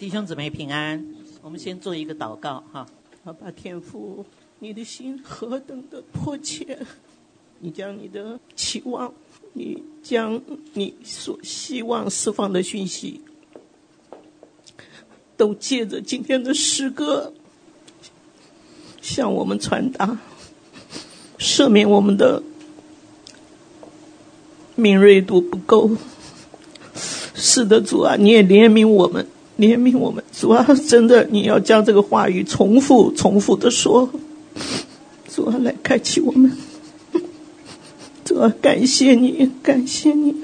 [0.00, 1.04] 弟兄姊妹平安，
[1.42, 2.86] 我们先做一个祷告哈。
[3.22, 4.24] 好吧，天父，
[4.58, 6.78] 你的心何等的迫切，
[7.58, 9.12] 你将你的期望，
[9.52, 10.40] 你将
[10.72, 13.20] 你所希望释放的讯息，
[15.36, 17.34] 都借着今天的诗歌
[19.02, 20.18] 向我们传达，
[21.38, 22.42] 赦免我们的
[24.76, 25.90] 敏锐度不够。
[27.34, 29.26] 是的，主啊，你也怜悯我们。
[29.60, 34.08] 怜悯我们，主啊，真的，你要将这个话语重复、重复的说，
[35.28, 36.50] 主啊，来开启我们，
[38.24, 40.34] 主啊，感谢你，感谢你。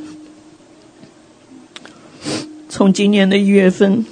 [2.69, 4.05] 从今年的一月份，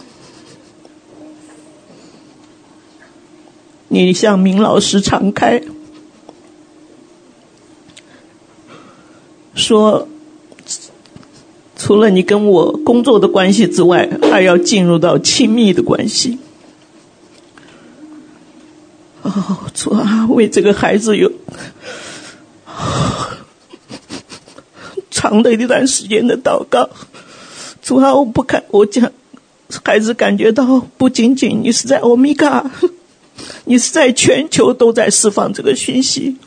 [3.88, 5.62] 你向明老师敞开，
[9.54, 10.08] 说。
[11.84, 16.38] 除了你跟我工作的关系之外，还要进入到亲密的关系。
[19.20, 21.30] 哦，主啊，为这个孩子有
[25.10, 26.88] 长的一段时间的祷告。
[27.82, 29.12] 主啊，我不看，我讲，
[29.84, 32.64] 孩子感觉到不仅仅你是在欧米伽，
[33.66, 36.38] 你是在全球都在释放这个讯息。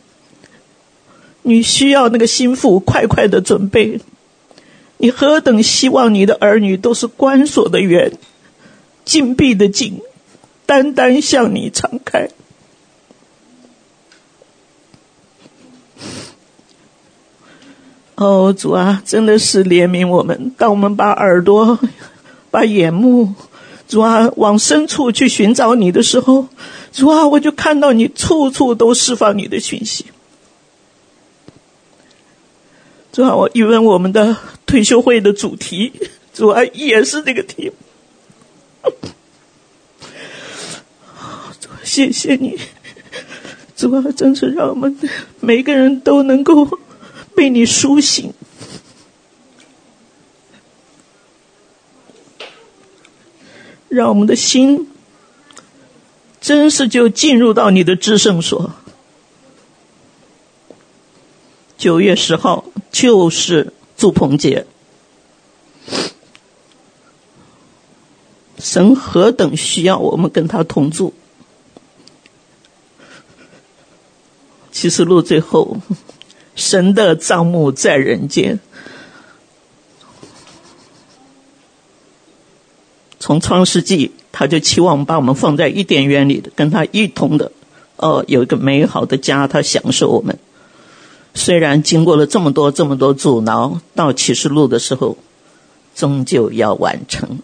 [1.43, 3.99] 你需要那个心腹快快的准备。
[4.97, 8.11] 你何等希望你的儿女都是关锁的园，
[9.05, 10.01] 禁闭的禁，
[10.65, 12.29] 单单向你敞开。
[18.15, 20.51] 哦，主啊，真的是怜悯我们。
[20.57, 21.77] 当我们把耳朵、
[22.49, 23.35] 把眼目，
[23.87, 26.47] 主啊，往深处去寻找你的时候，
[26.91, 30.07] 主啊，我就看到你处处都释放你的讯息。
[33.17, 34.37] 主啊，我一问我们的
[34.67, 35.91] 退休会的主题，
[36.35, 37.71] 主啊，也是这个题
[38.83, 38.91] 目。
[41.59, 42.59] 主，谢谢你，
[43.75, 44.95] 主啊，真是让我们
[45.39, 46.69] 每个人都能够
[47.33, 48.31] 被你苏醒，
[53.89, 54.91] 让我们的心
[56.39, 58.71] 真是就进入到你的至圣所。
[61.77, 64.65] 九月十号就是祝棚节，
[68.57, 71.13] 神何等需要我们跟他同住。
[74.71, 75.77] 启示录最后，
[76.55, 78.59] 神的帐幕在人间。
[83.19, 87.51] 从创世纪，他就期望把我们放在伊甸园里的，跟他一同的，
[87.97, 90.39] 哦，有一个美好的家，他享受我们。
[91.33, 95.17] 虽然经过了这么多这么多阻挠，到启示录的时候，
[95.95, 97.39] 终究要完成。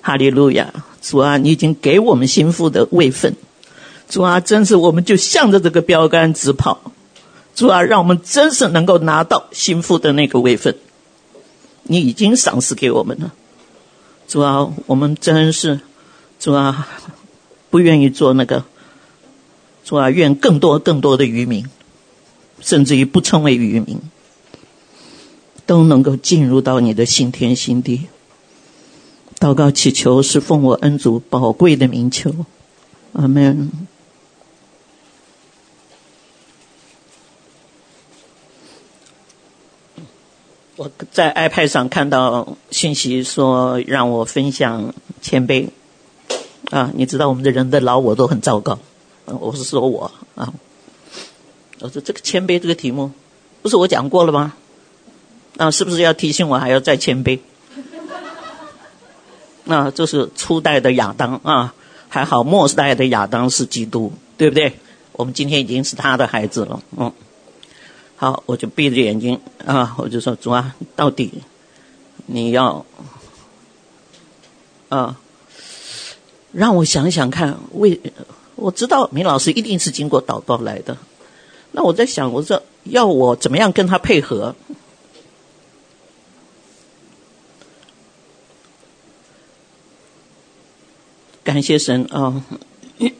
[0.00, 0.72] 哈利路亚！
[1.02, 3.36] 主啊，你已经给我们心腹的位分。
[4.08, 6.92] 主啊，真是我们就向着这个标杆直跑。
[7.54, 10.76] 主啊，让我们真是能够拿到心腹的那个位分。
[11.84, 13.32] 你已经赏赐给我们了。
[14.26, 15.80] 主啊，我们真是，
[16.38, 16.88] 主啊，
[17.68, 18.64] 不愿意做那个。
[19.84, 21.66] 主啊，愿更多更多的渔民。
[22.60, 23.98] 甚至于不称为渔民，
[25.66, 28.06] 都能够进入到你的新天新地。
[29.38, 32.34] 祷告祈求是奉我恩主宝贵的名求，
[33.14, 33.70] 阿门。
[40.76, 45.68] 我在 iPad 上看到信息说让我分享谦卑，
[46.70, 48.78] 啊，你知道我们的人的老我都很糟糕，
[49.26, 50.52] 我是说我啊。
[51.80, 53.10] 我说这个谦卑这个题目，
[53.62, 54.54] 不是我讲过了吗？
[55.54, 57.40] 那是不是要提醒我还要再谦卑？
[59.64, 61.74] 那这是初代的亚当啊，
[62.08, 64.78] 还好末代的亚当是基督，对不对？
[65.12, 67.12] 我们今天已经是他的孩子了，嗯。
[68.16, 71.42] 好，我就闭着眼睛啊，我就说主啊，到底
[72.26, 72.84] 你要
[74.90, 75.18] 啊，
[76.52, 77.98] 让我想想看，为
[78.56, 80.98] 我知道明老师一定是经过祷告来的。
[81.72, 84.54] 那我在想，我说要我怎么样跟他配合？
[91.42, 92.44] 感谢神啊！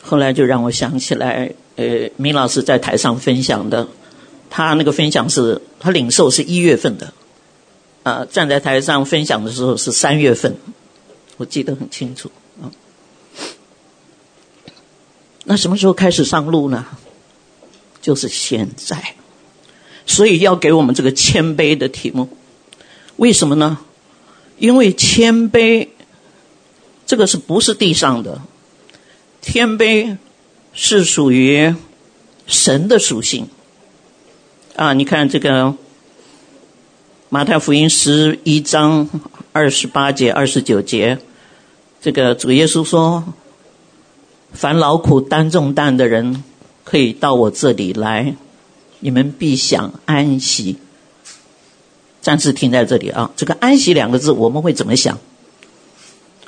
[0.00, 3.88] 后来就让我想起来，呃，明老师在台上分享的，
[4.48, 7.06] 他那个分享是，他领受是一月份的，
[8.04, 10.56] 啊、呃，站在台上分享的时候是三月份，
[11.36, 12.30] 我记得很清楚。
[15.44, 16.86] 那什么时候开始上路呢？
[18.00, 19.14] 就是现在，
[20.06, 22.28] 所以要给我们这个谦卑的题目。
[23.16, 23.78] 为什么呢？
[24.58, 25.88] 因为谦卑，
[27.06, 28.40] 这个是不是地上的？
[29.40, 30.16] 谦卑
[30.72, 31.74] 是属于
[32.46, 33.48] 神的属性。
[34.76, 35.74] 啊，你看这个
[37.28, 39.08] 马太福音十一章
[39.52, 41.18] 二十八节、二十九节，
[42.00, 43.34] 这个主耶稣说
[44.52, 46.42] ：“凡劳苦担重担的人，
[46.84, 48.34] 可以到我这里来，
[49.00, 50.76] 你们必享安息。”
[52.22, 53.30] 暂时停在这里啊。
[53.36, 55.18] 这个“安息”两个字，我们会怎么想？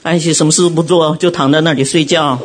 [0.03, 2.39] 安息，什么事都不做，就躺在那里睡觉。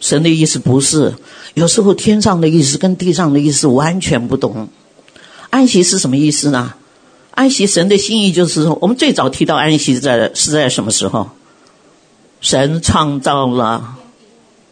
[0.00, 1.14] 神的意思不是，
[1.54, 4.68] 有时候天上的意思跟地上的意思完全不同。
[5.50, 6.74] 安息是什么意思呢？
[7.32, 11.28] 安息，神的心意就是说，我们最早提到安息在是在什么时候？
[12.40, 13.97] 神创造了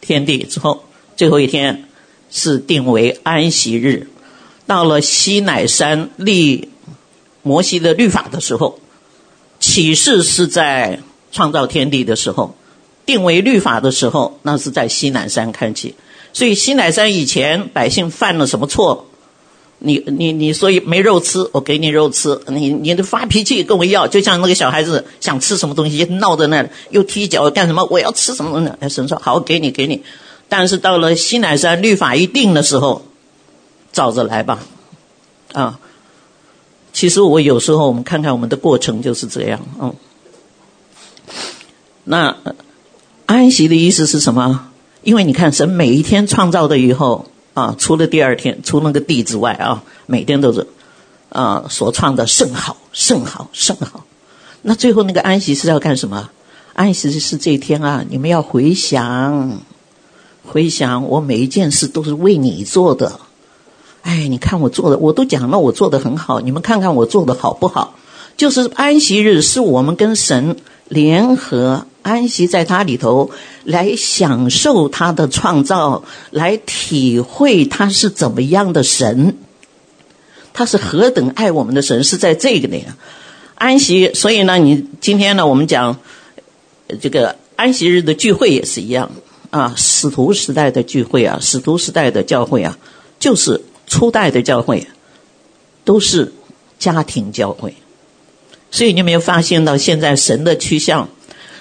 [0.07, 0.85] 天地之后，
[1.17, 1.89] 最后一天
[2.31, 4.09] 是定为安息日。
[4.67, 6.69] 到了西乃山立
[7.43, 8.79] 摩西的律法的时候，
[9.59, 11.01] 启示是在
[11.33, 12.55] 创造天地的时候。
[13.05, 15.95] 定为律法的时候，那是在西乃山开启。
[16.33, 19.06] 所以西乃山以前百姓犯了什么错？
[19.87, 22.39] 你你你，所以没肉吃，我给你肉吃。
[22.49, 27.87] 你你的发脾气跟我要，就像那个小孩子想吃什么东西，闹在那里，又踢脚干什么？
[27.91, 28.73] 我要吃什么东西？
[28.81, 30.03] 哎，神说好，给你给你。
[30.49, 33.03] 但是到了西乃山律法一定的时候，
[33.93, 34.59] 照着来吧。
[35.53, 35.79] 啊，
[36.93, 39.61] 其实我有时候我们看看我们的过程就是这样。
[39.81, 39.95] 嗯，
[42.05, 42.37] 那。
[43.27, 44.69] 安息的意思是什么？
[45.03, 47.27] 因为你看，神每一天创造的以后
[47.57, 50.67] 啊，除了第二天，除了那个地之外啊，每天都是
[51.31, 54.05] 啊所创的甚好，甚好，甚好。
[54.61, 56.29] 那最后那个安息是要干什么？
[56.75, 59.59] 安息日是这一天啊，你们要回想，
[60.45, 63.21] 回想我每一件事都是为你做的。
[64.03, 67.95] 哎，你看我做的，我都讲了，我做的很好，你们看看我做的好不好？
[68.37, 70.59] 就是安息日是我们跟神
[70.89, 71.87] 联合。
[72.07, 73.33] 安息在他里头，
[73.65, 79.37] 来享受他的创造，来体会他是怎么样的神，
[80.53, 82.85] 他是何等爱我们的神，是在这个里
[83.57, 84.15] 安息。
[84.15, 85.99] 所以呢，你今天呢，我们讲
[87.01, 89.11] 这个安息日的聚会也是一样
[89.51, 92.79] 啊，使徒时代的聚会啊，使徒时代的教会啊，
[93.19, 94.87] 就是初代的教会，
[95.85, 96.33] 都是
[96.79, 97.75] 家庭教会。
[98.71, 101.09] 所以你有没有发现到现在神的趋向？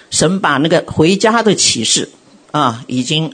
[0.09, 2.09] 神把那个回家的启示
[2.51, 3.33] 啊，已经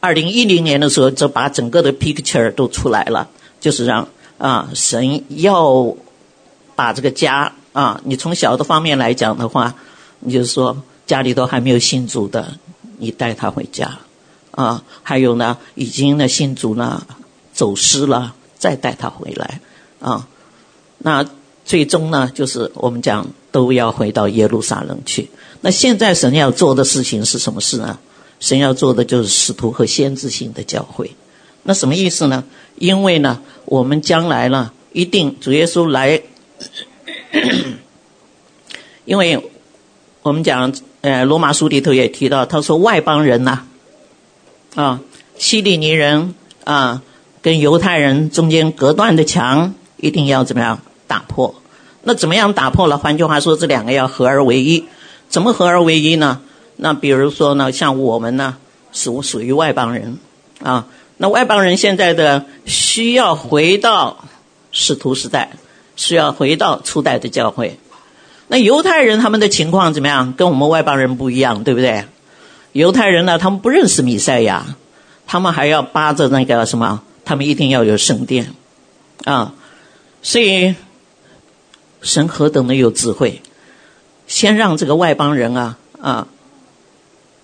[0.00, 3.28] 二零一零年的时候就把整个的 picture 都出来了，
[3.60, 4.08] 就是让
[4.38, 5.96] 啊神要
[6.76, 9.74] 把这个家啊，你从小的方面来讲的话，
[10.20, 12.58] 你就是说家里头还没有信主的，
[12.98, 13.98] 你带他回家
[14.52, 17.06] 啊，还有呢已经呢信主呢
[17.52, 19.60] 走失了，再带他回来
[20.00, 20.28] 啊，
[20.98, 21.24] 那
[21.64, 25.30] 最终呢就是我们讲都要回到耶路撒冷去。
[25.64, 27.98] 那现在神要做的事情是什么事呢？
[28.38, 31.12] 神要做的就是使徒和先知性的教会。
[31.62, 32.44] 那什么意思呢？
[32.76, 36.20] 因为呢，我们将来呢，一定主耶稣来，
[39.06, 39.50] 因为
[40.20, 40.70] 我们讲，
[41.00, 43.62] 呃，罗马书里头也提到，他说外邦人呐，
[44.74, 45.00] 啊，
[45.38, 46.34] 希利尼人
[46.64, 47.00] 啊，
[47.40, 51.54] 跟犹太人中间隔断的墙一定要怎么样打破？
[52.02, 52.98] 那怎么样打破了？
[52.98, 54.84] 换句话说，这两个要合而为一。
[55.34, 56.42] 怎么合而为一呢？
[56.76, 58.56] 那比如说呢，像我们呢，
[58.92, 60.18] 属属于外邦人
[60.62, 60.86] 啊。
[61.16, 64.26] 那外邦人现在的需要回到
[64.70, 65.56] 使徒时代，
[65.96, 67.80] 需要回到初代的教会。
[68.46, 70.34] 那犹太人他们的情况怎么样？
[70.34, 72.04] 跟我们外邦人不一样，对不对？
[72.70, 74.76] 犹太人呢，他们不认识弥赛亚，
[75.26, 77.02] 他们还要扒着那个什么？
[77.24, 78.54] 他们一定要有圣殿
[79.24, 79.52] 啊。
[80.22, 80.76] 所以
[82.02, 83.42] 神何等的有智慧！
[84.26, 86.28] 先让这个外邦人啊啊，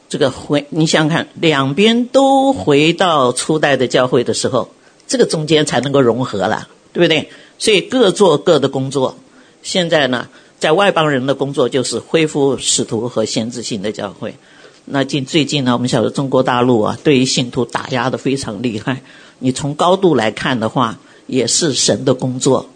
[0.08, 4.70] 这个回你想想看，两边都回到初代的教会的时候，
[5.06, 7.30] 这个中间才能够融合了，对不对？
[7.58, 9.16] 所以各做各的工作。
[9.62, 14.34] 现在呢，在外邦人的工作就是恢复使徒和先知性的教会。
[14.86, 19.02] 那近最近呢，我们晓得中国大陆啊，对于信徒打压的非常厉害。
[19.38, 22.68] 你从高度来看的话，也是神的工作。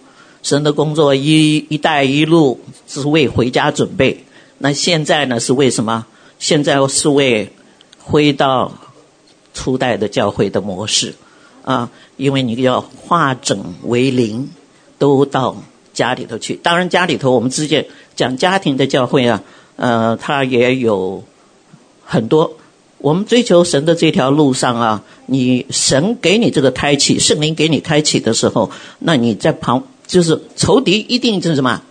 [0.45, 4.25] 神的工作一一带一路是为回家准备，
[4.59, 6.05] 那现在呢是为什么？
[6.39, 7.51] 现在是为
[7.99, 8.71] 回到
[9.55, 11.15] 初代的教会的模式
[11.65, 14.51] 啊，因为你要化整为零，
[14.99, 15.57] 都到
[15.95, 16.57] 家里头去。
[16.63, 19.43] 当然家里头我们之间讲家庭的教会啊，
[19.77, 21.25] 呃，它也有
[22.05, 22.59] 很多。
[22.99, 29.85] 我们追求神的这条路上啊，你神给你这个开启，圣灵给你开启的时候，那你在旁。
[30.14, 31.83] 就是仇敌一定就是什么，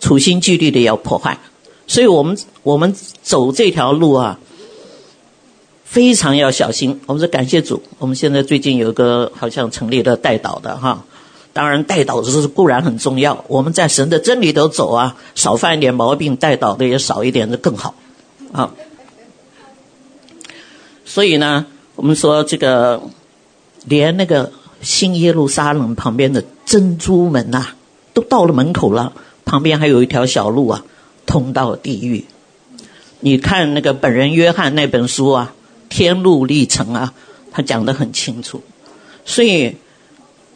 [0.00, 1.38] 处心积虑的要破坏。
[1.86, 4.40] 所以我们我们走这条路啊，
[5.84, 6.98] 非常要小心。
[7.04, 11.04] 我们是感谢主，我们现在最近有一个好像成立了代祷的哈。
[11.52, 17.94] 当然代祷是固然很重要，我们在神的真理都走啊，少犯一点毛病，代祷的也少一点，就更好
[18.52, 18.72] 啊。
[21.04, 23.02] 所以呢，我们说这个
[23.84, 24.50] 连那个
[24.82, 27.66] 新耶路撒冷旁边的珍珠门呐、
[28.14, 29.12] 都到了门口了，
[29.44, 30.84] 旁边还有一条小路啊。
[31.26, 32.24] 通到地狱，
[33.20, 35.54] 你看那个本人约翰那本书啊，
[35.88, 37.14] 《天路历程》啊，
[37.52, 38.62] 他讲得很清楚。
[39.24, 39.76] 所以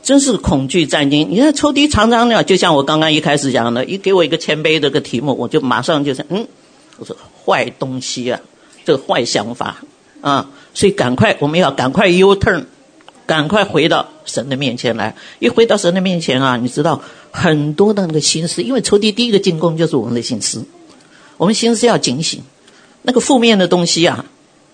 [0.03, 1.31] 真是恐惧战惊。
[1.31, 6.49] 你看抽屉常常的，就像我刚刚一开始讲的，一给我一个谦卑这个题目，我就马上就是嗯，
[6.99, 7.17] 我说
[7.47, 8.41] 坏东西啊，
[8.85, 9.77] 这个坏想法
[10.23, 12.65] 啊，所以赶快我们要赶快 U turn，
[13.27, 15.17] 赶快回到神的面前来。
[15.39, 17.03] 一回到神的面前啊，你知道。
[17.37, 20.65] 很多的那个心思，因为仇敌第一个进攻就是我们的心思，
[21.37, 22.43] 我们心思要警醒，
[23.03, 24.25] 那个负面的东西啊，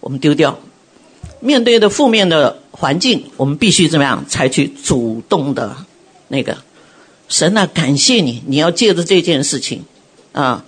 [0.01, 0.59] 我们丢掉。
[1.41, 4.27] 面对的负面的环境，我们必须怎么样？
[4.29, 5.75] 采取主动的
[6.29, 6.59] 那个。
[7.31, 9.87] 神啊，感谢你，你要借着这件事情
[10.33, 10.63] 啊，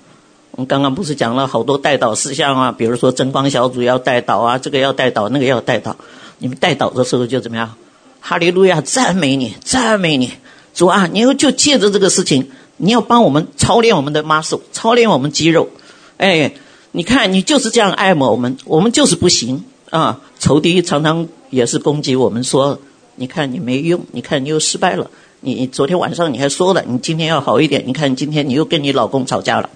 [0.53, 5.97] 我们刚刚不是讲了好多代祷事项啊，比如说争光小组要代祷啊，这个要代祷，那个要代祷。
[6.43, 7.77] 你们代祷的时候就怎么样？
[8.21, 10.33] 哈利路亚，赞美你，赞美你。
[10.75, 15.69] 主啊，你又就借着这个事情，你要帮我们操练我们的 muscle，操练我们肌肉。
[16.17, 16.53] 哎，
[16.91, 20.21] 你看你就是这样爱慕我们，我们就是不行啊！
[20.41, 22.81] 仇敌常常也是攻击我们说，
[23.15, 25.13] 你看你没用，你看你又失败了。
[25.43, 27.85] 你昨天晚上你还说了，你今天要好一点。
[27.87, 29.71] 你看今天你又跟你老公吵架了，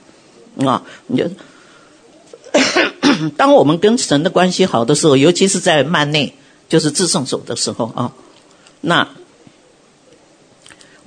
[0.69, 0.83] 啊！
[1.07, 1.31] 你就
[3.37, 6.35] 当我们跟神的关系好的时候，尤其是在幔内，
[6.69, 8.13] 就是自圣所的时候啊，
[8.81, 9.09] 那。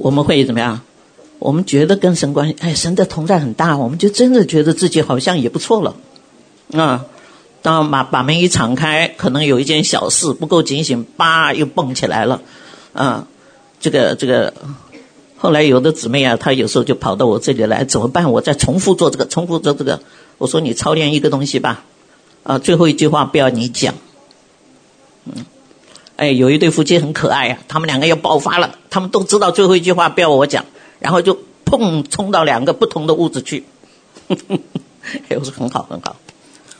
[0.01, 0.79] 我们会怎么样？
[1.39, 5.97] 我们觉得跟神关系，哎，神的同在很大，我们就真的觉得自己好像也不错了。
[6.71, 7.05] 啊，
[7.61, 12.41] 当把把门一敞开，可能有一件小事不够警醒，叭又蹦起来了。
[12.93, 13.27] 啊，
[13.81, 14.53] 这个这个，
[15.35, 18.31] 后来有的姊妹啊，她有时候就跑到我这里来，怎么办？
[18.31, 19.99] 我再重复做这个，重复做这个。
[20.37, 21.83] 我说你操练一个东西吧。
[22.43, 23.95] 啊，最后一句话不要你讲。
[26.19, 30.65] 哎，有一对夫妻很可爱啊，他们两个要爆发了，他们都知道最后一句话不要我讲，
[30.99, 33.63] 然后就砰冲到两个不同的屋子去。
[34.27, 36.17] 呵 呵我说很好很好，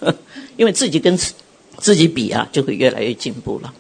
[0.58, 1.17] 因为自己跟
[1.77, 3.74] 自己比啊，就会越来越进步了。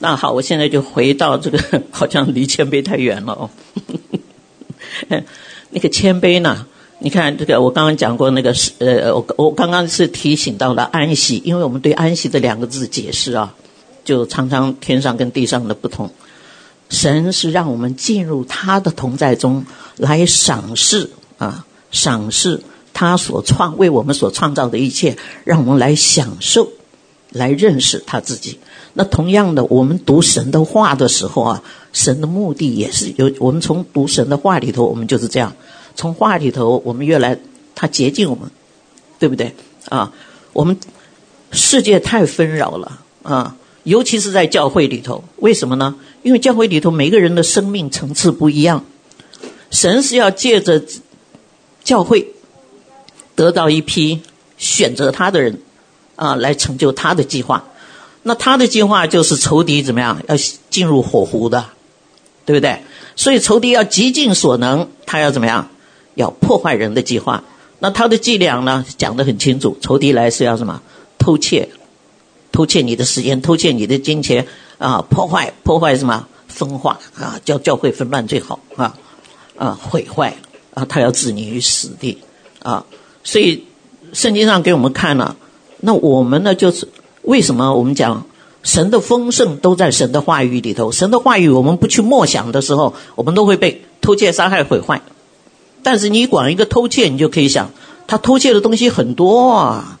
[0.00, 3.50] 那好，我现在就回到这个， 好像离谦卑太远了哦。
[5.70, 6.66] 那个谦卑呢？
[6.98, 13.54] 你看这个，我刚刚讲过那个是呃，我我刚刚是提醒到了安息，因为我们对安息这两个字解释啊。
[14.10, 16.10] 就常常天上跟地上的不同，
[16.88, 19.64] 神是让我们进入他的同在中
[19.96, 22.60] 来赏识啊，赏识
[22.92, 26.70] 他所创为我们所创造的一切，让我们来享受，
[27.30, 28.58] 来认识他自己。
[28.94, 31.62] 那同样的，我们读神的话的时候啊，
[31.92, 33.30] 神的目的也是有。
[33.38, 35.54] 我们从读神的话里头，我们就是这样，
[35.94, 37.38] 从话里头我们越来
[37.76, 38.50] 他接近我们，
[39.20, 39.54] 对不对
[39.88, 40.12] 啊？
[40.52, 40.80] 我们
[41.52, 43.54] 世界太纷扰了啊。
[43.82, 45.96] 尤其是在教会里头，为什么呢？
[46.22, 48.84] 因为教会里头每个人的生命层次不一样，
[49.70, 50.82] 神是要借着
[51.82, 52.34] 教会
[53.34, 54.20] 得到一批
[54.58, 55.60] 选择他的人
[56.16, 57.64] 啊，来成就他的计划。
[58.22, 60.22] 那他的计划就是仇敌怎么样？
[60.28, 60.36] 要
[60.68, 61.66] 进入火湖的，
[62.44, 62.82] 对不对？
[63.16, 65.70] 所以仇敌要极尽所能，他要怎么样？
[66.16, 67.44] 要破坏人的计划。
[67.78, 68.84] 那他的伎俩呢？
[68.98, 70.82] 讲得很清楚，仇敌来是要什么？
[71.18, 71.70] 偷窃。
[72.52, 74.46] 偷窃你的时间，偷窃你的金钱，
[74.78, 76.26] 啊，破坏破坏什么？
[76.48, 78.96] 分化啊，叫教会分乱最好啊，
[79.56, 80.34] 啊，毁坏
[80.74, 82.18] 啊，他要置你于死地
[82.60, 82.84] 啊。
[83.22, 83.66] 所以
[84.12, 85.36] 圣经上给我们看了，
[85.78, 86.88] 那我们呢，就是
[87.22, 88.26] 为什么我们讲
[88.64, 90.90] 神的丰盛都在神的话语里头？
[90.90, 95.02] 神的话语我们不去默想的时候，我们都会被偷窃、杀害、毁坏。
[95.84, 97.70] 但是你管一个偷窃，你就可以想，
[98.08, 99.99] 他偷窃的东西很多啊。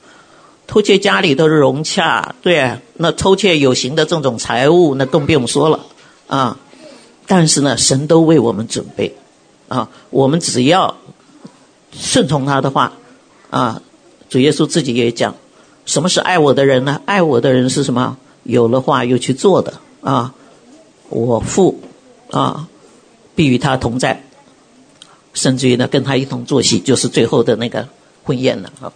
[0.70, 5.80] 偷窃家里都是融洽，对，那偷窃有形的这种财物，那更不用说了
[6.28, 6.58] 啊。
[7.26, 9.16] 但是呢，神都为我们准备
[9.66, 10.96] 啊，我们只要
[11.92, 12.92] 顺从他的话
[13.50, 13.82] 啊。
[14.28, 15.34] 主耶稣自己也讲，
[15.86, 17.02] 什么是爱我的人呢？
[17.04, 18.16] 爱我的人是什么？
[18.44, 20.34] 有了话又去做的啊。
[21.08, 21.80] 我父
[22.30, 22.68] 啊，
[23.34, 24.22] 必与他同在，
[25.34, 27.88] 甚至于呢，跟他一同坐席，就是最后的那个
[28.22, 28.92] 婚宴了啊。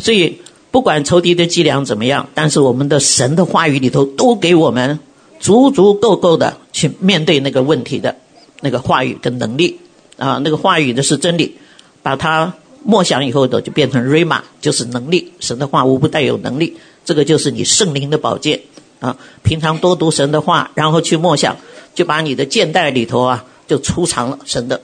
[0.00, 0.40] 所以。
[0.74, 4.98] 不管仇敌的伎俩怎么样，但是我们的神的话语里头都给我们
[5.38, 8.16] 足足够够的去面对那个问题的
[8.60, 9.78] 那个话语跟能力
[10.16, 11.58] 啊，那个话语的是真理，
[12.02, 15.32] 把它默想以后的就变成 Rhema，就是能力。
[15.38, 18.62] 神的话无不带有能力，这个就是你圣灵的宝剑
[18.98, 19.16] 啊。
[19.44, 21.56] 平常多读神的话，然后去默想，
[21.94, 24.80] 就把你的剑袋里头啊就储藏了神的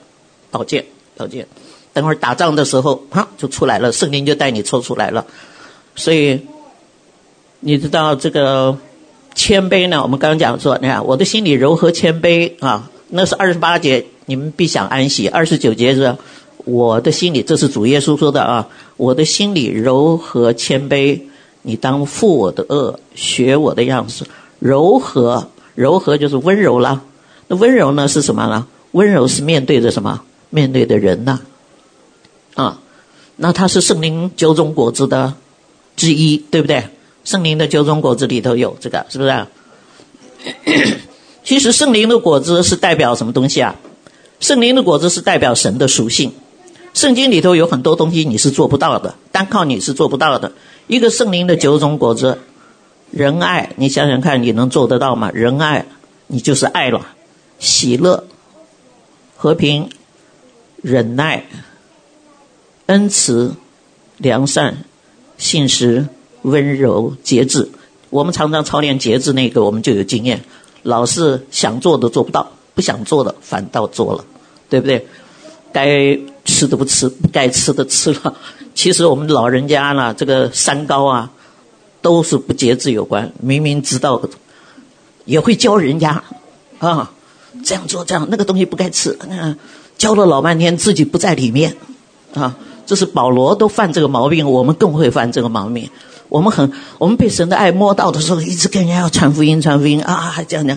[0.53, 0.87] 宝剑。
[1.17, 1.49] 宝剑，
[1.93, 5.27] 等会儿打仗的时候，哈就出来了，圣灵就带你抽出来了。
[5.95, 6.41] 所以
[7.61, 8.79] 你知道这个
[9.35, 10.03] 谦卑呢？
[10.03, 15.29] 我们刚刚讲说，你看我的心里柔和谦卑啊，那是二十八节，你们必享安息。
[15.29, 16.17] 二十九节是。
[16.67, 18.69] 我的心里，这是主耶稣说的啊！
[18.99, 21.23] 我的心里柔和谦卑，
[21.63, 24.27] 你当负我的轭，学我的样式。
[24.59, 27.03] 柔和，柔和就是温柔了。
[27.49, 28.67] 那温柔呢是什么呢？
[28.93, 30.21] 温柔是面对着什么？
[30.51, 31.41] 面对的人呐。
[32.55, 32.79] 啊，
[33.37, 35.33] 那他是圣灵九种果子的
[36.01, 36.85] 之一，对不对？
[37.25, 39.47] 圣灵的九种果子里头有这个，是不是？
[41.45, 43.77] 其实圣灵的果子是代表什么东西啊？
[44.41, 46.33] 圣灵的果子是代表神的属性。
[46.95, 50.53] 圣经里头有很多东西你是做不到的，单靠你是做不到的。
[50.87, 52.39] 一个圣灵的九种果子，
[53.11, 55.31] 仁爱，你想想看，你能做得到吗？
[55.35, 55.85] 仁爱，
[56.29, 57.09] 你就是爱了。
[57.59, 58.25] 喜乐、
[59.37, 59.91] 和平、
[60.81, 61.45] 忍耐、
[62.87, 63.55] 恩慈、
[64.17, 64.85] 良善、
[65.41, 66.07] 信实、
[66.43, 67.69] 温柔、节制。
[68.11, 70.45] 我们常常操练节制那个，我们就有经验。
[70.83, 74.25] 老是想做的做不到，不想做的反倒做了，
[74.69, 75.07] 对不对？
[75.73, 78.37] 该吃的不吃，不该吃的吃了。
[78.75, 81.31] 其实我们老人家呢，这个三高啊，
[82.03, 83.33] 都是不节制有关。
[83.41, 84.21] 明明知道，
[85.25, 86.25] 也会教人家
[86.79, 87.13] 啊，
[87.65, 89.17] 这样做这样，那个东西不该吃。
[89.29, 89.57] 嗯，
[89.97, 91.77] 教了老半天，自己不在里面
[92.35, 92.57] 啊。
[92.91, 95.89] 这是保罗都犯这个毛病，我们更会犯这个毛病。
[96.29, 100.77] 我们很，我们被神的爱摸到的时候，一直跟人家要传福音，传福音啊，这样讲，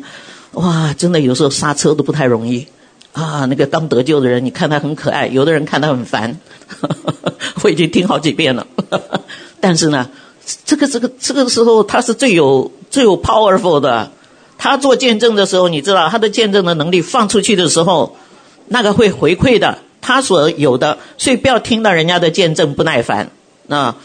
[0.52, 2.68] 哇，真的有时候刹车都不太容易。
[3.14, 6.38] 啊，那个刚得救的人，你看他很可爱，有的人看他很烦，
[7.64, 8.68] 我已经听好几遍了。
[9.60, 10.12] 但是呢，
[10.66, 14.12] 这个这个这个时候他是最有最有 powerful 的。
[14.60, 18.16] 他做见证的时候，你知道他的见证的能力放出去的时候，
[18.68, 21.00] 那个会回馈的，他所有的。
[21.18, 23.32] 所以不要听到人家的见证不耐烦。
[23.68, 23.96] 啊，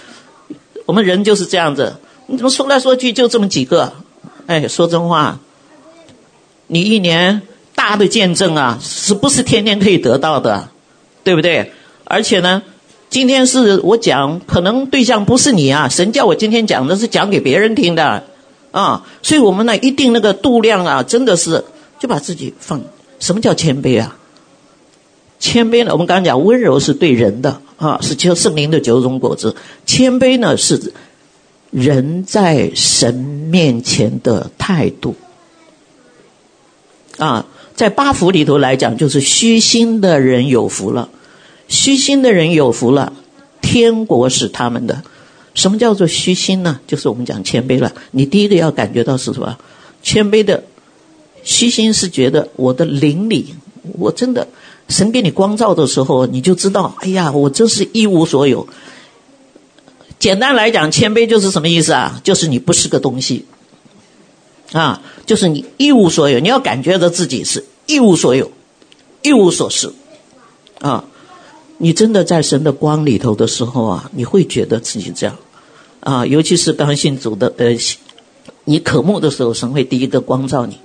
[0.87, 3.93] 我们人就是这样子，你怎么说来说去就这么几个？
[4.47, 5.41] 哎，说真话，
[6.69, 7.43] 你一年。
[7.75, 10.69] 大的见证啊，是不是天天可以得到的，
[11.23, 11.73] 对不对？
[12.03, 12.61] 而且呢，
[13.09, 15.89] 今天是我讲，可能对象不是你啊。
[15.89, 18.25] 神叫我今天讲的是讲给别人听的
[18.73, 21.65] 啊，所以我们呢，一定那个度量啊，真的是
[22.01, 22.83] 就把自己放。
[23.21, 24.19] 什么叫谦卑啊？
[25.39, 29.55] 谦卑呢，我们刚刚讲温柔是对人的啊，是求圣灵的九种果子。
[29.87, 30.93] 谦卑呢，是
[31.71, 35.15] 人在神面前的态度
[37.19, 37.47] 啊。
[37.77, 41.11] 在八福里头来讲，就是虚心的人有福了，
[41.69, 43.13] 虚心的人有福了，
[43.63, 45.05] 天国是他们的。
[45.55, 46.81] 什么叫做虚心呢？
[46.89, 47.93] 就是我们讲谦卑了。
[48.11, 49.57] 你第一个要感觉到是什么？
[50.03, 50.65] 谦卑的
[51.45, 53.55] 虚心是觉得我的灵里，
[53.93, 54.49] 我真的
[54.89, 58.67] 神给你光照的时候，你就知道，哎呀，我真是一无所有。
[60.19, 62.21] 简单来讲，谦卑就是什么意思啊？
[62.25, 63.45] 就是你不是个东西。
[64.73, 68.51] 啊，就是你一无所有，你要感觉到自己是一无所有，
[69.23, 69.95] 一无所事，
[70.81, 71.07] 啊，
[71.79, 75.37] 你真的在神的光里头的时候啊，你会觉得自己这样，
[76.01, 77.75] 啊，尤其是刚信主的呃，
[78.65, 80.79] 你渴慕的时候，神会第一个光照你，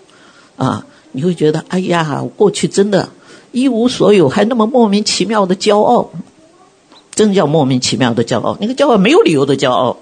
[0.55, 3.09] 啊，你会觉得哎呀，过去真的，
[3.53, 6.09] 一无所有，还那么莫名其妙的骄傲，
[7.15, 9.95] 真叫莫名其妙的骄傲，那个骄傲没有理由的骄傲，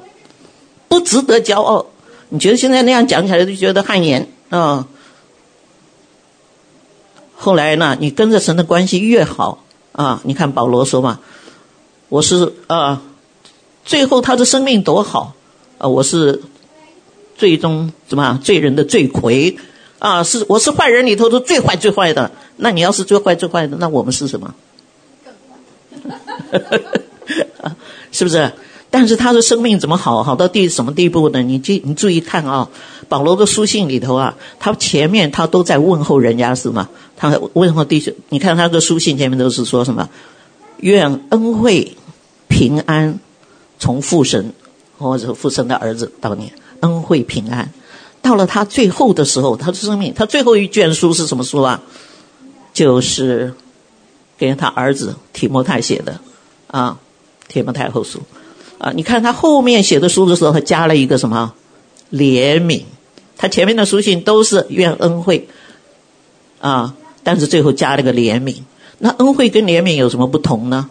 [0.88, 1.86] 不值得骄傲。
[2.30, 4.88] 你觉得现在那样讲起来就觉得汗颜啊？
[7.36, 11.20] 后来呢，你跟着神的关系越好啊，你看保罗说嘛，
[12.08, 13.02] 我是啊，
[13.84, 15.34] 最后他的生命多好
[15.78, 16.42] 啊，我是
[17.36, 19.58] 最终什么罪人的罪魁
[20.02, 22.32] 啊，是我是坏人里头的最坏最坏的。
[22.58, 24.56] 那你要是最坏最坏的，那我们是什么？
[28.12, 28.52] 是不是？
[28.90, 31.44] 但是他的生命怎么好好到第什么地步呢？
[31.44, 32.68] 你记你注意看啊，
[33.10, 36.90] 保罗的书信里头啊，他前面他都在问候人家是吗？
[37.16, 40.10] 他问候弟兄，你看他的书信前面都是说什么？
[40.78, 41.96] 愿恩惠
[42.48, 43.20] 平安
[43.78, 44.52] 从父神
[44.98, 47.72] 或者父神的儿子到你，恩惠平安。
[48.22, 51.82] 到了他最后的时候，他的生命，他最后一卷书是什么书啊？
[52.74, 53.54] 就是
[54.38, 56.20] 给他儿子提摩太写的
[56.68, 56.98] 啊，
[57.48, 58.20] 提摩太后书。
[58.78, 61.54] 啊，你看他后面写的书的时候，他加了一个什么
[62.12, 62.84] 怜悯？
[63.38, 65.48] 他前面的书信都是愿恩惠，
[66.60, 68.58] 啊，但是最后加了个怜悯。
[69.00, 70.90] 那恩惠跟怜悯有什么不同呢？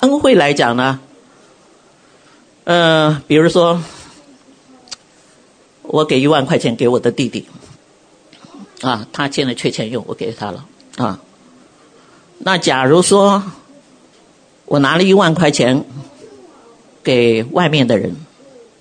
[0.00, 1.00] 恩惠来讲呢，
[2.64, 3.82] 呃，比如说，
[5.92, 7.46] 我给一万块钱给我的弟弟，
[8.80, 10.64] 啊，他现在缺钱用，我给他了，
[10.96, 11.20] 啊，
[12.38, 13.42] 那假如说
[14.66, 15.84] 我拿了一万块钱
[17.02, 18.14] 给外面的人，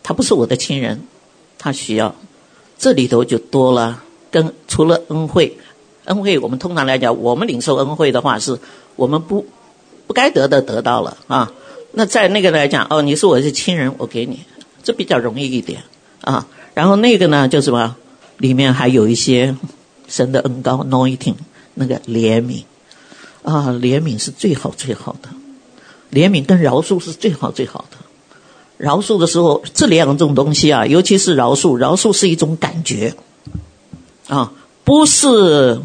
[0.04, 1.02] 他不是我的亲人，
[1.58, 2.14] 他需要，
[2.78, 5.58] 这里头就多了，跟除了恩惠，
[6.06, 8.60] 恩惠我们通常来讲，我们领受恩惠的话，是
[8.96, 9.46] 我们不。
[10.08, 11.52] 不该得的得到了啊，
[11.92, 14.40] 那在那个来讲哦，你是我的亲人，我给你，
[14.82, 15.84] 这比较容易一点
[16.22, 16.48] 啊。
[16.80, 17.98] 然后那个呢，就什么，
[18.38, 19.54] 里面还有一些
[20.08, 21.36] 神的恩膏 anointing
[21.74, 22.64] 那个怜悯
[23.44, 25.28] 啊，怜悯是最好最好的，
[26.14, 27.98] 怜悯跟饶恕是最好最好的。
[28.78, 33.14] 饶恕的时候，这两种东西啊，尤其是饶恕，饶恕是一种感觉
[34.30, 34.54] 啊，
[34.86, 35.82] 不是。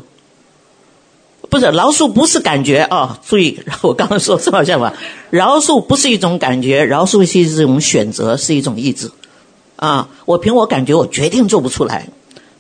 [1.51, 4.95] 不是饶恕，不是感觉啊、注意，我刚刚说什么像吧？
[5.31, 9.11] 饶恕不是一种感觉，饶恕是一种选择，是一种意志。
[9.85, 12.09] 啊，我凭我感觉，我决定做不出来。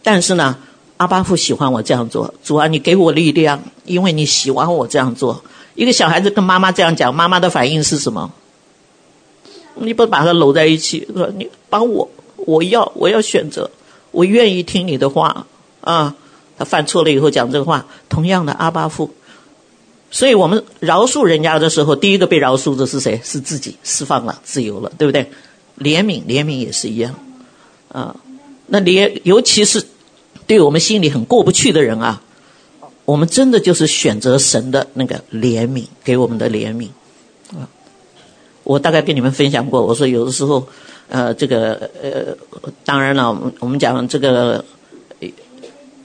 [0.02, 0.58] 但是呢，
[0.98, 5.42] 阿巴父喜欢我这样做，主啊，你给我力量，因为你喜欢我这样做。
[5.74, 8.30] 一个小孩子跟妈妈这样讲，妈妈的反应是什么？
[9.76, 13.70] 你不把他搂在一起，说你帮我，我要，我要选择，
[14.10, 15.46] 我愿意听你的话
[15.80, 16.14] 啊。
[16.58, 19.10] 他犯错了以后讲这个话，同样的阿巴父，
[20.10, 23.20] 所以我们饶恕人家的时候，第一个被饶恕的是谁？
[23.24, 25.30] 是自己释放了、自由了，对不对？
[25.78, 27.14] 怜悯，怜悯也是一样，
[27.88, 28.16] 啊，
[28.66, 29.84] 那怜，尤其是
[30.46, 32.22] 对我们心里很过不去的人啊，
[33.04, 36.88] 我们真的就是选择神的那个怜悯，给我们的怜悯，
[37.56, 37.68] 啊，
[38.62, 40.66] 我大概跟你们分享过，我说有的时候，
[41.08, 42.37] 呃，这个呃，
[42.84, 44.64] 当然了，我们我们讲这个。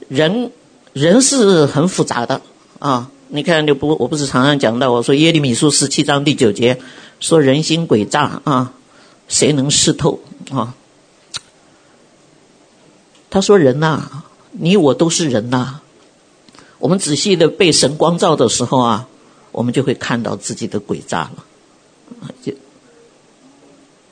[0.08, 0.50] 人，
[0.92, 2.40] 人是很复杂的
[2.80, 3.12] 啊！
[3.28, 6.80] 你看，你不，我不是常常讲到，我说耶利米书十七章第九节
[7.20, 8.72] 说人心诡诈啊，
[9.30, 10.74] 谁能识透啊？
[13.30, 15.80] 他说人呐、你我都是人呐、
[16.78, 19.08] 我们仔细的被神光照的时候啊，
[19.52, 21.44] 我们就会看到自己的诡诈了。
[22.42, 22.52] 就，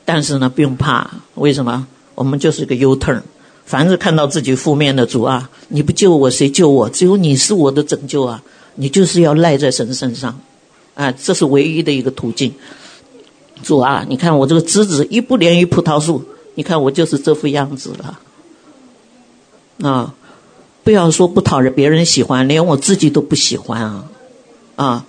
[0.05, 1.87] 但是呢，不用怕，为什么？
[2.15, 3.23] 我们就是个 U turn。
[3.67, 6.89] 凡是看到自己负面的主啊，你不救我谁救我？
[6.89, 8.43] 只有你是我的拯救啊！
[8.77, 10.41] 你就是要赖在神身上，
[10.95, 12.55] 啊，这是唯一的一个途径。
[13.63, 18.19] 主啊，你看我这个枝子一不连于葡萄树，你看我就是这副样子了。
[19.89, 20.15] 啊，
[20.85, 24.05] 不要说不讨人别人喜欢，连我自己都不喜欢啊！
[24.77, 25.05] 啊，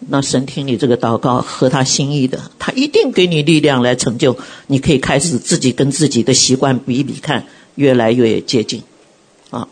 [0.00, 4.36] 那神听你这个祷告合他心意的，他一定给你力量来成就。
[4.66, 7.44] 你可以开始自己跟自己的习惯比一比看。
[7.78, 8.82] 越来越接近，
[9.50, 9.68] 啊，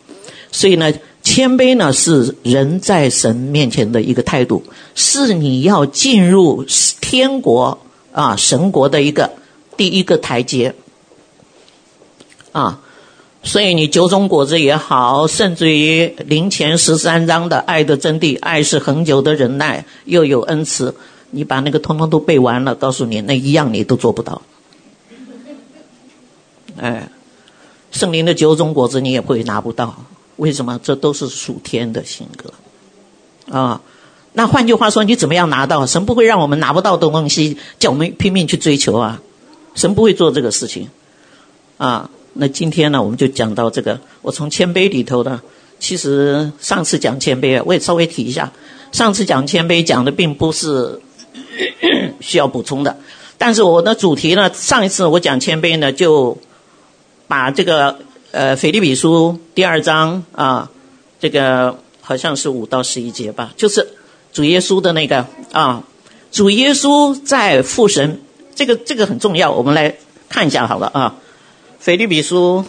[0.53, 0.93] 所以呢，
[1.25, 4.63] 谦卑呢是人在神面前的一个态度，
[4.95, 6.65] 是你要进入
[7.01, 7.81] 天国
[8.17, 9.33] 啊神国的一个
[9.77, 10.75] 第一个台阶，
[12.53, 12.81] 啊，
[13.43, 20.95] 所以你九种果子也好，甚至于灵前十三章的爱的真谛，爱是恒久的忍耐，又有恩慈，
[21.31, 24.41] 你把那个通通都背完了，告诉你那一样你都做不到，
[26.79, 27.11] 哎。
[27.93, 30.05] 圣灵的九种果子你也会拿不到，
[30.37, 30.79] 为什么？
[30.83, 32.53] 这都是属天的性格，
[33.51, 33.81] 啊，
[34.37, 35.87] 那换句话说，你怎么样拿到？
[35.87, 39.23] 神不会让我们拿不到的东西，叫我们拼命去追求啊，
[39.75, 40.91] 神不会做这个事情，
[41.79, 43.99] 啊，那今天呢，我们就讲到这个。
[44.21, 45.41] 我从谦卑里头呢，
[45.79, 48.53] 其实上次讲谦卑啊，我也稍微提一下。
[48.93, 51.01] 上次讲谦卑讲的并不是
[52.21, 52.97] 需要补充的，
[53.39, 56.37] 但是我的主题呢，上一次我讲谦卑呢就。
[57.29, 57.99] 把这个
[58.31, 60.71] 呃，腓立比书第二章啊，
[61.19, 63.85] 这个好像是五到十一节吧，就是
[64.37, 65.83] 主耶稣的那个啊，
[66.31, 68.21] 主耶稣在父神，
[68.55, 69.97] 这个这个很重要，我们来
[70.29, 71.17] 看一下好了啊，
[71.79, 72.67] 腓立比书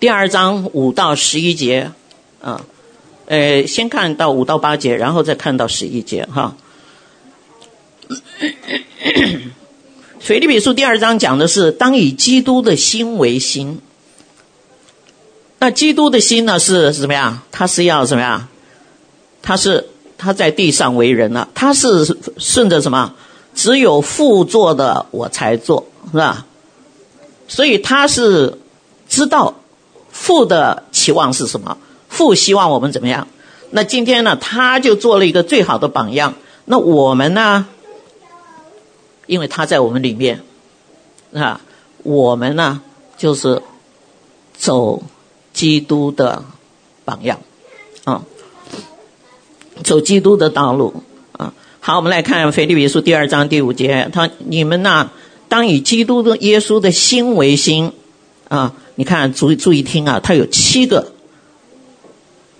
[0.00, 1.92] 第二章五到十一节
[2.40, 2.66] 啊，
[3.26, 6.56] 呃，先看到五到八节，然后再看到十一节哈。
[10.18, 13.80] 腓立比书第二章讲的是，当以基督的心为心。
[15.58, 17.40] 那基督的心呢，是什么样？
[17.50, 18.48] 他是要什么样？
[19.42, 23.14] 他是他在地上为人了，他是顺着什么？
[23.54, 26.46] 只有父做的我才做，是吧？
[27.48, 28.58] 所以他是
[29.08, 29.54] 知道
[30.10, 33.26] 父的期望是什么，父希望我们怎么样。
[33.70, 36.34] 那今天呢，他就做了一个最好的榜样。
[36.66, 37.66] 那我们呢？
[39.26, 40.42] 因为他在我们里面，
[41.34, 41.60] 啊，
[42.02, 42.80] 我们呢
[43.18, 43.60] 就是
[44.56, 45.02] 走
[45.58, 46.44] 基督的
[47.04, 47.40] 榜样，
[48.04, 48.22] 啊，
[49.82, 51.52] 走基督的道路啊。
[51.80, 55.10] 好，我们来看腓立比书第二章第五节，他你们呐、
[55.48, 57.90] 当以基督的耶稣的心为心
[58.48, 58.76] 啊。
[58.94, 61.12] 你看，注意注意听啊，他有七个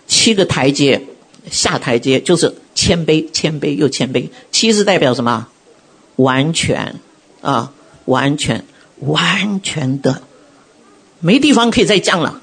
[0.08, 1.06] 七个台阶
[1.48, 4.30] 下台阶，就是谦卑，谦卑又谦卑。
[4.50, 5.46] 七是代表什么？
[6.16, 6.96] 完全
[7.42, 7.72] 啊，
[8.06, 8.64] 完全
[8.98, 10.22] 完全的，
[11.20, 12.42] 没地方可以再降了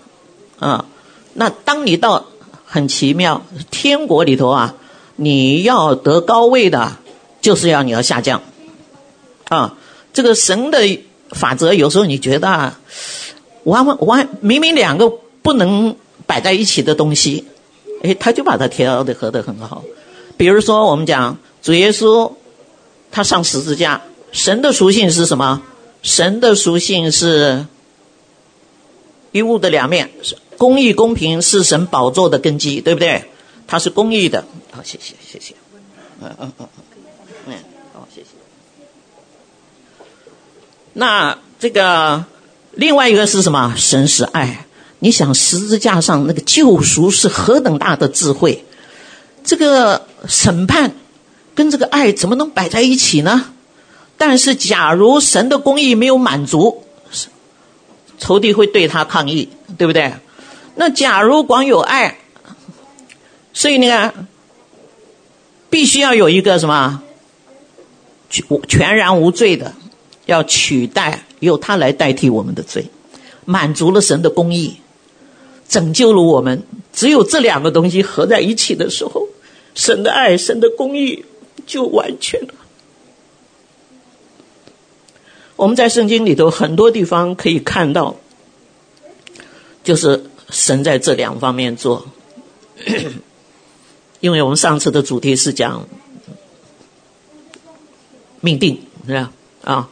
[0.59, 0.85] 啊。
[1.33, 2.25] 那当你到
[2.65, 3.41] 很奇妙
[3.71, 4.75] 天国里头啊，
[5.15, 6.97] 你要得高位的，
[7.41, 8.41] 就是要你要下降
[9.49, 9.77] 啊。
[10.13, 12.79] 这个神的法则，有时候你觉得啊，
[13.63, 17.45] 完完明明两个不能摆在一起的东西，
[18.03, 19.83] 哎，他就把它调的合得很好。
[20.37, 22.31] 比如说，我们讲主耶稣。
[23.11, 24.01] 他上十字架，
[24.33, 25.61] 神的属性是什么？
[26.01, 27.65] 神的属性是
[29.31, 30.11] 一物的两面，
[30.57, 33.25] 公义公平是神宝座的根基，对不对？
[33.67, 34.45] 他是公义的。
[34.71, 35.55] 好，谢谢，谢谢。
[36.21, 36.67] 嗯嗯嗯
[37.47, 37.53] 嗯，
[37.93, 38.27] 好，谢谢。
[40.93, 42.25] 那这个
[42.71, 43.75] 另外一个是什么？
[43.77, 44.65] 神是爱。
[44.99, 48.65] 你想十字架上那个救赎是何等大的智慧？
[49.43, 50.93] 这个审判。
[51.53, 53.53] 跟这个爱怎么能摆在一起呢？
[54.17, 56.83] 但是，假如神的公义没有满足，
[58.19, 60.15] 仇敌会对他抗议，对不对？
[60.75, 62.17] 那假如光有爱，
[63.53, 64.13] 所以呢，
[65.69, 67.01] 必须要有一个什么
[68.29, 69.73] 全全然无罪的，
[70.25, 72.87] 要取代由他来代替我们的罪，
[73.45, 74.77] 满足了神的公义，
[75.67, 76.63] 拯救了我们。
[76.93, 79.27] 只有这两个东西合在一起的时候，
[79.73, 81.25] 神的爱，神的公义。
[81.65, 82.53] 就完全了。
[85.55, 88.17] 我们在圣经里头很多地方可以看到，
[89.83, 92.05] 就是神在这两方面做。
[94.21, 95.87] 因为我们上次的主题是讲
[98.39, 99.31] 命定，是吧？
[99.63, 99.89] 啊，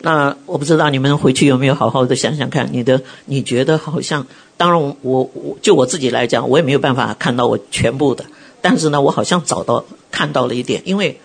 [0.00, 4.94] 那我不知道你们回去有没有好好的想想看，你的你觉得好像，当然我
[5.32, 8.26] 我就我自己来讲，我也没有办法看到我全部的。
[8.60, 11.20] 但是呢，我好像找到看到了一点，因为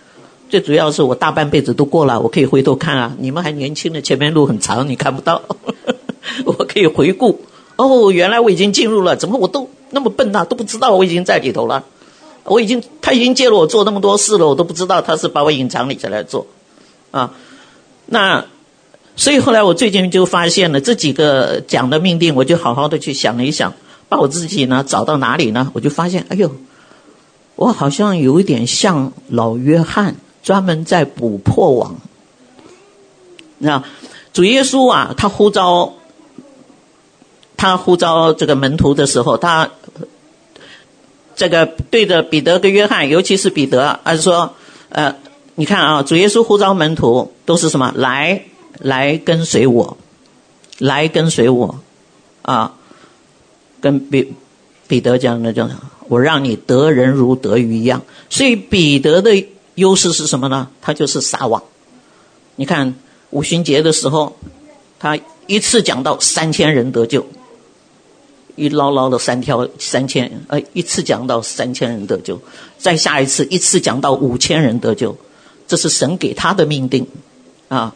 [0.48, 3.14] 最主要是我大半辈子都过了，我可以回头看啊。
[3.18, 5.42] 你们还年轻的，前面路很长，你看不到，
[6.46, 7.44] 我可以回顾。
[7.86, 11.84] 哦，原来我已经进入了，怎么我都那么笨呐，都不知道我已经在里头了。
[12.44, 16.46] 我已经他已经借了我做那么多事了，我都不知道他是把我隐藏起来做
[17.10, 17.34] 啊。
[18.06, 18.46] 那
[19.16, 23.74] 所以后来我最近就发现了这几个讲的命定，我就好好的去想了一想，
[24.08, 25.70] 把我自己呢找到哪里呢？
[25.74, 26.50] 我就发现，哎呦。
[27.54, 31.96] 我好像有一点像老约翰，专门在捕破网。
[33.58, 33.84] 那
[34.32, 35.92] 主耶稣啊，他呼召
[37.62, 39.70] 他呼召这个门徒的时候，他
[41.36, 44.54] 这个对着彼得跟约翰，尤其是彼得，还是说，
[44.88, 45.14] 呃，
[45.54, 47.92] 你看啊，主耶稣呼召门徒都是什么？
[47.94, 48.46] 来，
[48.80, 49.96] 来跟随我，
[50.78, 51.78] 来跟随我，
[52.42, 52.74] 啊，
[53.80, 54.32] 跟彼
[54.88, 55.70] 彼得讲的这样。
[56.08, 59.46] 我让你得人如得鱼一样，所以彼得的
[59.76, 60.66] 优势是什么呢？
[60.80, 61.62] 他就是撒网。
[62.56, 62.96] 你看
[63.30, 64.36] 五旬节的时候，
[64.98, 67.24] 他一次讲到三千人得救，
[68.56, 72.40] 一捞捞的三条三千，呃，一次讲到三千人得救，
[72.78, 75.16] 再下一次一次讲到五千人得救，
[75.66, 77.06] 这是神给他的命定
[77.68, 77.94] 啊。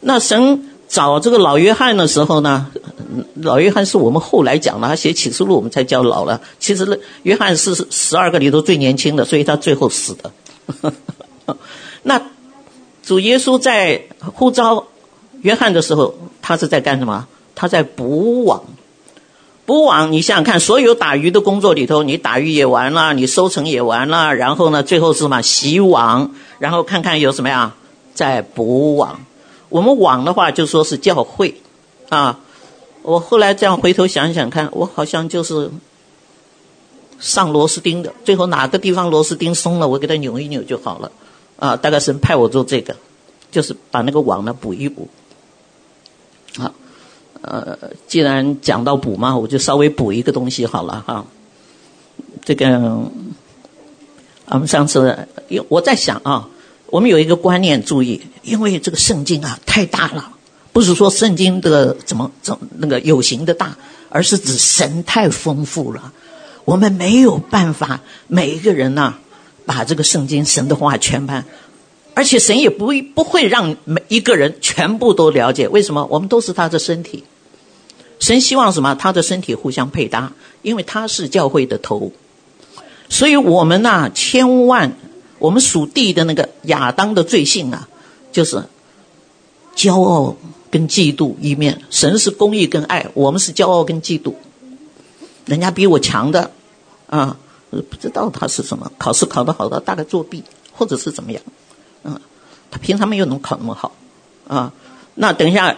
[0.00, 0.66] 那神。
[0.90, 2.66] 找这个老约翰的时候呢，
[3.34, 6.40] 老约翰是我们后来讲的，他写启示录我们才叫老了。
[6.58, 10.32] 其实约翰是十二个里头最年轻的，所以他最后死的。
[12.02, 12.20] 那
[13.04, 14.88] 主耶稣在呼召
[15.42, 17.28] 约翰的时候，他是在干什么？
[17.54, 18.64] 他在补网。
[19.70, 25.42] 补网，你想想看，所有打鱼的工作里头，你打鱼也完了，你收成也完了，然后呢，最后是什么？
[25.42, 27.76] 洗网，然后看看有什么呀？
[28.12, 29.20] 在补网。
[29.68, 31.60] 我们网的话就说是教会，
[32.08, 32.40] 啊，
[33.02, 35.70] 我后来这样回头想想看，我好像就是
[37.20, 41.12] 上螺丝钉的，最后哪个地方螺丝钉松了，我给它扭一扭就好了，
[41.60, 42.96] 啊，大概神派我做这个，
[43.52, 45.08] 就是把那个网呢补一补，
[46.58, 46.72] 好，
[47.42, 51.24] 呃，既然讲到补嘛，我就稍微补一个东西好了哈，
[52.44, 53.02] 这个
[54.46, 55.28] 我们上次，
[55.68, 56.48] 我在想啊。
[56.92, 60.32] 我们有一个观念，注意，因为这个圣经啊太大了，
[60.72, 63.76] 不是说圣经的怎么怎么那个有形的大，
[64.08, 66.12] 而是指神太丰富了，
[66.64, 69.20] 我们没有办法每一个人呐、啊、
[69.64, 71.44] 把这个圣经神的话全盘，
[72.14, 75.68] 而且神也不会不会让每一个人全部都了解。
[75.68, 76.06] 为什么？
[76.10, 77.24] 我们都是他的身体，
[78.18, 78.94] 神希望什么？
[78.94, 82.12] 他的身体互相配搭，因为他是教会的头。
[83.08, 84.96] 所以我们呐、千万，
[85.38, 87.88] 我们属地的那个亚当的罪性啊，
[88.32, 88.64] 就是
[89.74, 90.36] 骄傲
[90.70, 91.82] 跟嫉妒一面。
[91.90, 94.34] 神是公义跟爱，我们是骄傲跟嫉妒。
[95.46, 96.52] 人家比我强的，
[97.08, 97.36] 啊，
[97.70, 101.42] 不知道他是什么，考试考得好的大概作弊，或者是怎么样，
[102.70, 103.92] 他凭什么又能考那么好？
[104.48, 104.72] 啊，
[105.14, 105.76] 那等一下。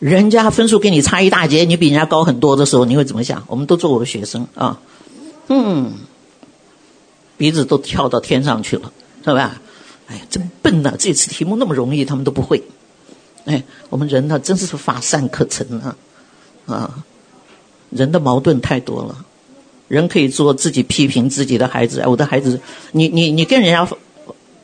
[0.00, 3.42] 人家分数跟你差一大截，你比人家高很多的时候，你会怎么想？
[3.46, 4.78] 我们都做过学生啊，
[5.48, 5.94] 嗯，
[7.38, 8.92] 鼻子都跳到天上去了，
[9.24, 9.62] 是吧？
[10.08, 10.94] 哎呀，真笨呐！
[10.98, 12.64] 这次题目那么容易，他们都不会。
[13.46, 15.96] 哎，我们人呢，真是乏善可陈啊！
[16.66, 17.04] 啊，
[17.88, 19.24] 人的矛盾太多了。
[19.88, 22.60] 人可以做自己批评自己的孩子，哎，我的孩子，
[22.92, 23.88] 你你你跟人家。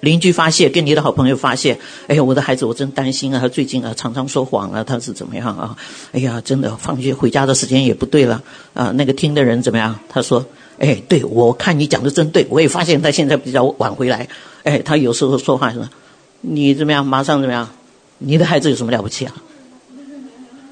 [0.00, 3.40] 邻居发泄，跟你的好朋友发泄，哎呀，我的孩子，我真担心啊！
[3.40, 5.76] 他最近啊，常常说谎啊，他是怎么样啊？
[6.12, 8.42] 哎呀，真的，放学回家的时间也不对了
[8.74, 8.90] 啊。
[8.92, 10.00] 那个听的人怎么样？
[10.08, 10.46] 他说，
[10.78, 14.28] 哎，对，我看你讲的真对，我也发现他现在比较晚回来。
[14.62, 15.90] 哎，他有时候说话什么，
[16.40, 17.04] 你怎么样？
[17.04, 17.68] 马上怎么样？
[18.18, 19.34] 你的孩子有什么了不起啊？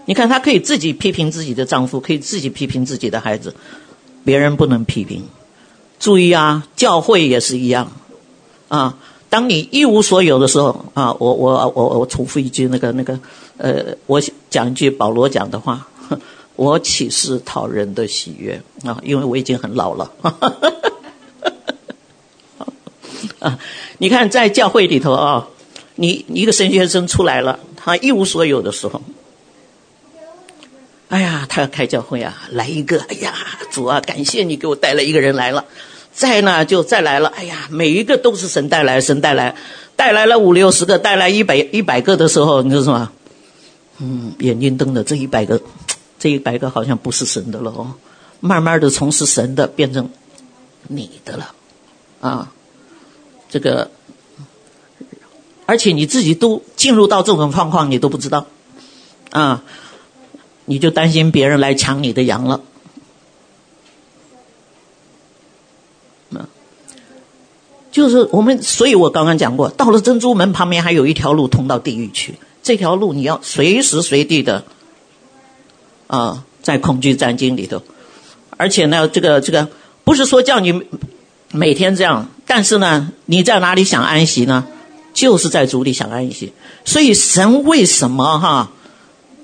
[0.06, 3.54] 你看，他可以自己批评自己的丈夫，可以自己批评自己的孩子，
[4.24, 5.24] 别人不能批评。
[6.00, 7.92] 注意啊，教会也是一样
[8.68, 8.96] 啊。
[9.30, 13.18] 当你一无所有的时候啊，我我我我重复一句那个那个，
[13.58, 15.86] 呃，我讲一句保罗讲的话，
[16.56, 18.98] 我岂是讨人的喜悦啊？
[19.04, 20.10] 因为我已经很老了。
[23.40, 23.58] 啊，
[23.98, 25.46] 你看在教会里头啊，
[25.96, 29.02] 你一个神学生出来了，他一无所有的时候，
[31.08, 33.34] 哎呀，他要开教会啊，来一个，哎呀，
[33.70, 35.64] 主啊，感谢你给我带了一个人来了。
[36.18, 37.28] 再呢，就再来了。
[37.28, 39.54] 哎呀，每一个都是神带来，神带来，
[39.94, 43.12] 带来了五六十个，带来一百一百个的时候，你说什么？
[43.98, 45.60] 嗯，眼睛瞪的这一百个，
[46.18, 47.94] 这一百个好像不是神的了哦。
[48.40, 50.10] 慢慢的从是神的变成
[50.88, 51.54] 你的了，
[52.20, 52.50] 啊，
[53.48, 53.88] 这个，
[55.66, 58.46] 而且你自己都进入到这种状况，你都不知道，
[59.30, 59.62] 啊，
[60.64, 62.60] 你就担心别人来抢你的羊了。
[67.98, 72.36] 就是我们，所以我刚刚讲过，到了珍珠门旁边还有一条路通到地狱去。
[72.62, 74.62] 这条路你要随时随地的
[76.06, 77.82] 啊，在恐惧战经里头。
[78.56, 79.66] 而且呢，这个这个
[80.04, 80.80] 不是说叫你
[81.50, 84.64] 每天这样，但是呢，你在哪里想安息呢？
[85.12, 86.52] 就是在主里想安息。
[86.84, 88.70] 所以神为什么哈？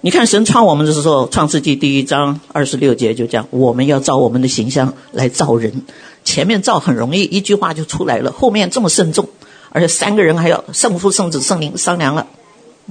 [0.01, 5.83] 你看神创我们的时候，《创世纪》第一章二十六节就讲，我们要照我们的形象来造人。
[6.25, 8.33] 前面造很容易，一句话就出来了。
[8.33, 9.29] 后面这么慎重，
[9.69, 12.27] 而且三个人还要圣父、圣子、圣灵商量了，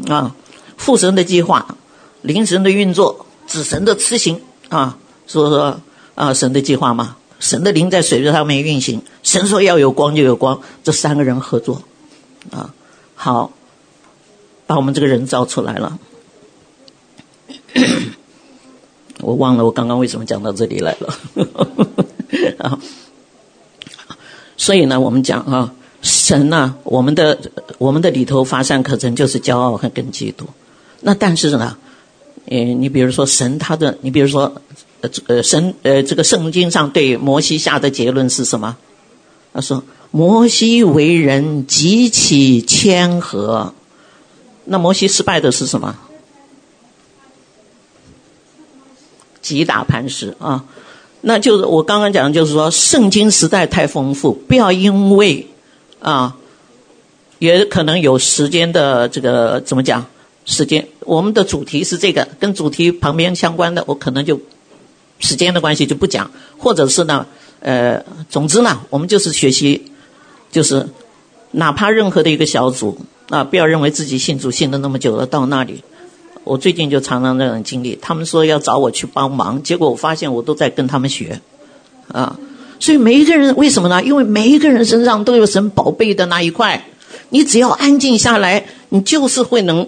[0.08, 0.36] 啊，
[0.78, 1.76] 父神的计划，
[2.22, 5.82] 灵神的运作，子神的施行，啊，说说
[6.15, 11.82] 啊，神的计划嘛，神的灵在水上面运行，神说要有光就有光，这三个人合作，
[12.52, 12.74] 啊，
[13.15, 13.52] 好，
[14.67, 15.98] 把我们这个人造出来了。
[19.22, 21.17] 我忘了我刚刚为什么讲到这里来了，
[22.60, 22.80] 啊。
[24.56, 27.39] 所以呢，我们讲啊，神呢、我们的
[27.78, 30.46] 我们的里头发善可陈，就是骄傲和跟嫉妒。
[31.02, 31.78] 那但是呢，
[32.46, 34.62] 呃，你比如说神他的，你比如说，
[35.02, 38.78] 呃呃神呃这个圣经上对摩西下的结论是什么？
[39.54, 43.74] 他说摩西为人极其谦和。
[44.66, 45.98] 那摩西失败的是什么？
[49.42, 50.63] 击打磐石啊。
[51.26, 55.48] 那就是我刚刚讲的，就是说圣经实在太丰富，不要因为
[56.02, 56.36] 啊，
[57.40, 60.06] 也可能有时间的这个怎么讲？
[60.46, 64.42] 时间，我们的主题是这个，跟主题旁边相关的，我可能就
[65.20, 67.26] 时间的关系就不讲，或者是呢，
[67.62, 69.94] 呃，总之呢，我们就是学习，
[70.52, 70.86] 就是
[71.52, 72.98] 哪怕任何的一个小组
[73.30, 75.82] 啊，不要认为自己信主信了那么久了，到那里。
[76.43, 81.39] 我最近就常常这种经历，他们说要找我去帮忙，结果我发现我都在跟他们学，
[82.10, 82.37] 啊，
[82.79, 84.04] 所以每一个人为什么呢？
[84.04, 86.85] 因为每一个人身上都有神宝贝的那一块，
[87.29, 89.87] 你只要安静下来，你就是会能，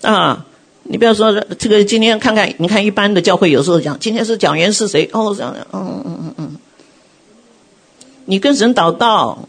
[0.00, 0.46] 啊，
[0.84, 5.10] 你不要说这个今天看看，你看一般的教会有时候讲今天是讲员是谁？
[5.12, 6.56] 哦，这样，嗯嗯嗯嗯，
[8.24, 9.46] 你跟神祷告。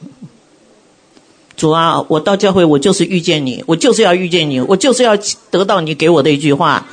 [1.62, 5.16] 主啊，我到教会，我就是遇见你，我就是要遇见你，我就是要
[5.52, 6.88] 得到你给我的一句话。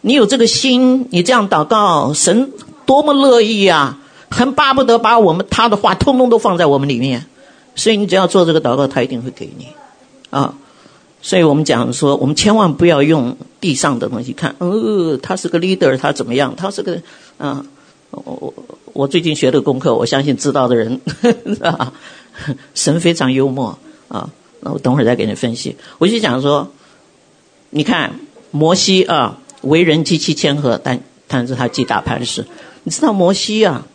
[0.00, 2.50] 你有这个心，你这样祷告，神
[2.86, 3.98] 多么乐意啊，
[4.30, 7.26] 很巴不得把我们他的话通通都放在我们里面。
[7.76, 9.66] 所以你只要做这个祷告，他一定会给你
[10.30, 10.54] 啊。
[11.20, 16.54] 所以我们讲说，我们千万不要用地上的东西看，呃，他是个 leader，他怎么样？
[16.56, 16.98] 他是个
[17.36, 17.62] 啊，
[18.10, 18.54] 我我
[18.94, 20.98] 我最近学的功课，我相信知道的人，
[21.60, 21.92] 啊，
[22.74, 23.78] 神非常幽默
[24.08, 24.30] 啊。
[24.60, 25.76] 那我等会儿再给你分析。
[25.98, 26.70] 我就想说，
[27.70, 28.18] 你看
[28.50, 32.46] 摩西啊，为人极其谦和，但但是他击打磐石。
[32.82, 33.86] 你知道摩西啊？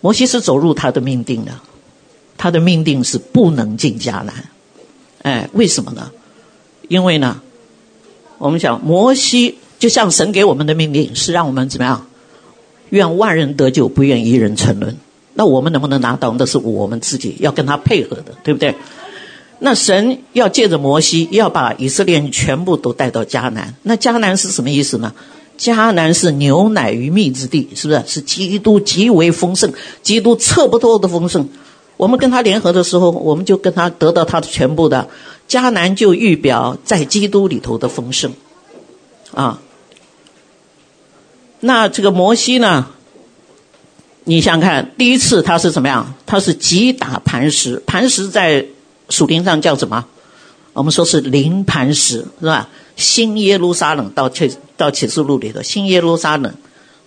[0.00, 1.52] 摩西是走入他的命定的，
[2.36, 4.48] 他的命定是不能进迦南。
[5.22, 6.10] 哎，为什么呢？
[6.88, 7.40] 因为呢，
[8.38, 12.06] 我们讲摩西就像神给我们的命令是让我们怎么样？
[12.90, 14.98] 愿万人得救，不愿一人沉沦。
[15.34, 16.34] 那我们能不能拿到？
[16.38, 18.74] 那是我们自己要跟他配合的，对不对？
[19.60, 23.74] 那神要借着摩西，要把以色列全部都带到迦南。
[23.82, 25.14] 那迦南是什么意思呢？
[25.56, 28.02] 迦南是牛奶与蜜之地，是不是？
[28.06, 29.72] 是基督极为丰盛，
[30.02, 31.48] 基督测不透的丰盛。
[31.96, 35.08] 我们跟他联合的时候，我们就跟他得到他的全部的。
[35.48, 38.32] 迦南就预表在基督里头的丰盛，
[39.32, 39.60] 啊。
[41.60, 42.88] 那这个摩西呢？
[44.24, 46.14] 你想看，第一次他是怎么样？
[46.26, 48.66] 他是击打磐石，磐石在
[49.08, 50.04] 属灵上叫什么？
[50.72, 52.68] 我们说是灵磐石，是吧？
[52.96, 56.54] 新耶路撒冷到启到启示录里头，新耶路撒冷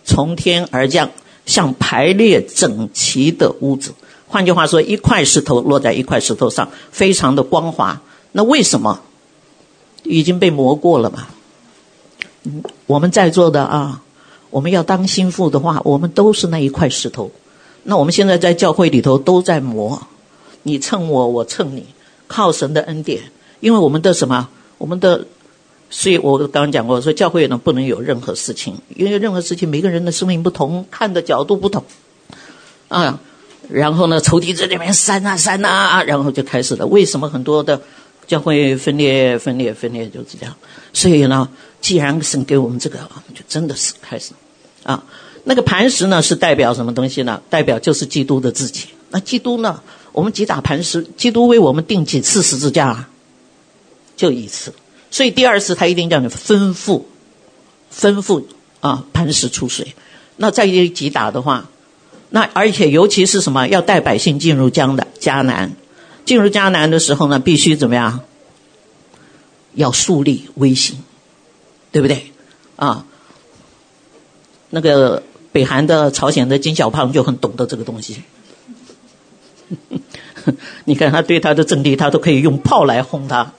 [0.04, 1.10] 从天而降，
[1.46, 3.94] 像排列整齐的屋子。
[4.28, 8.02] 换句话说，一块石头落在一块石头上，非常的光滑。
[8.34, 9.00] 那为什么？
[10.04, 11.28] 已经被磨过了嘛？
[12.86, 14.02] 我们在座的啊，
[14.56, 17.30] 我们要当心腹的话，我们都是那一块石头。
[17.84, 20.08] 那我们现在在教会里头都在磨，
[20.64, 21.88] 你蹭我，我蹭你，
[22.28, 23.24] 靠神的恩典，
[23.60, 24.48] 因为我们的什么？
[24.78, 25.26] 我们的。
[25.90, 31.84] 所以我刚刚讲过，说教会呢不能有任何事情，因为任何事情每个人的生命不同，看的角度不同，
[32.88, 33.20] 啊，
[33.70, 36.88] 然后呢，仇敌在里面煽啊煽啊，然后就开始了。
[36.88, 37.82] 为什么很多的
[38.26, 40.56] 教会分裂、分裂、分裂就是这样？
[40.94, 41.50] 所以呢，
[41.82, 42.98] 既然神给我们这个，
[43.34, 44.32] 就真的是开始
[44.86, 45.04] 啊。
[45.44, 47.42] 那个磐石呢，是代表什么东西呢？
[47.50, 48.86] 代表就是基督的自己。
[49.10, 49.82] 那基督呢？
[50.12, 53.10] 我们击打磐石，基督为我们钉几次十字架啊？
[54.16, 54.74] 就一次。
[55.12, 57.04] 所以第二次他一定叫你吩咐，
[57.94, 58.46] 吩咐
[58.80, 59.94] 啊，磐石出水。
[60.38, 61.70] 那再一击打的话，
[62.30, 63.68] 那而且尤其是什么？
[63.68, 65.76] 要带百姓进入江的迦南，
[66.26, 68.22] 进入迦南的时候呢，必须怎么样？
[69.74, 70.98] 要树立威信，
[71.92, 72.32] 对不对？
[72.78, 73.06] 啊，
[74.70, 78.24] 那个北韩的、朝鲜的金小胖就很懂得这个东西。
[80.86, 83.52] 你看他对他的阵地，他都可以用炮来轰他。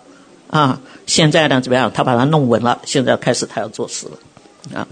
[0.49, 1.91] 啊，现在呢怎么样？
[1.93, 4.87] 他把它弄稳了，现在开始他要做事了，啊，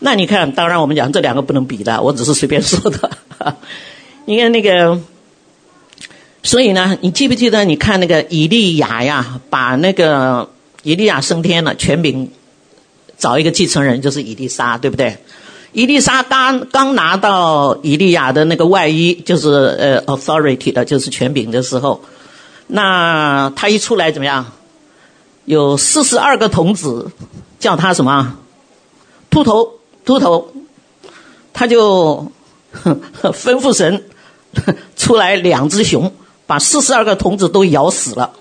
[0.00, 3.10] 那你看，当然我们讲这两个不能比的，我只是随便说的。
[3.38, 3.56] 啊、
[4.26, 5.00] 你看那个，
[6.42, 7.64] 所以呢，你记不记得？
[7.64, 10.50] 你看那个以利亚呀，把那个
[10.82, 12.32] 以利亚升天了，权柄
[13.16, 15.18] 找一个继承人，就是以利沙，对不对？
[15.76, 22.00] 伊丽莎刚刚拿到伊利亚的那个外衣，就是呃 authority 的，就是权柄的时候，
[22.66, 24.46] 那他一出来怎么样？
[25.44, 27.10] 有四十二个童子，
[27.60, 28.38] 叫他什么？
[29.28, 29.74] 秃头，
[30.06, 30.48] 秃头，
[31.52, 32.32] 他就
[32.72, 34.02] 吩咐神
[34.96, 36.10] 出来两只熊，
[36.46, 38.32] 把四十二个童子都咬死了。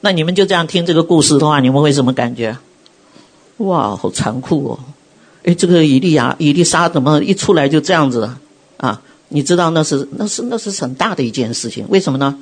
[0.00, 2.56] 那你们就这样听这个故事的话，你们会什么感觉？
[3.58, 4.80] 哇，好残酷哦！
[5.44, 8.30] 哎，这个以利亚、以利沙怎么一出来就这样子
[8.76, 9.00] 啊？
[9.28, 12.38] 你知道那是那是那是很大的一件事情，为什么呢？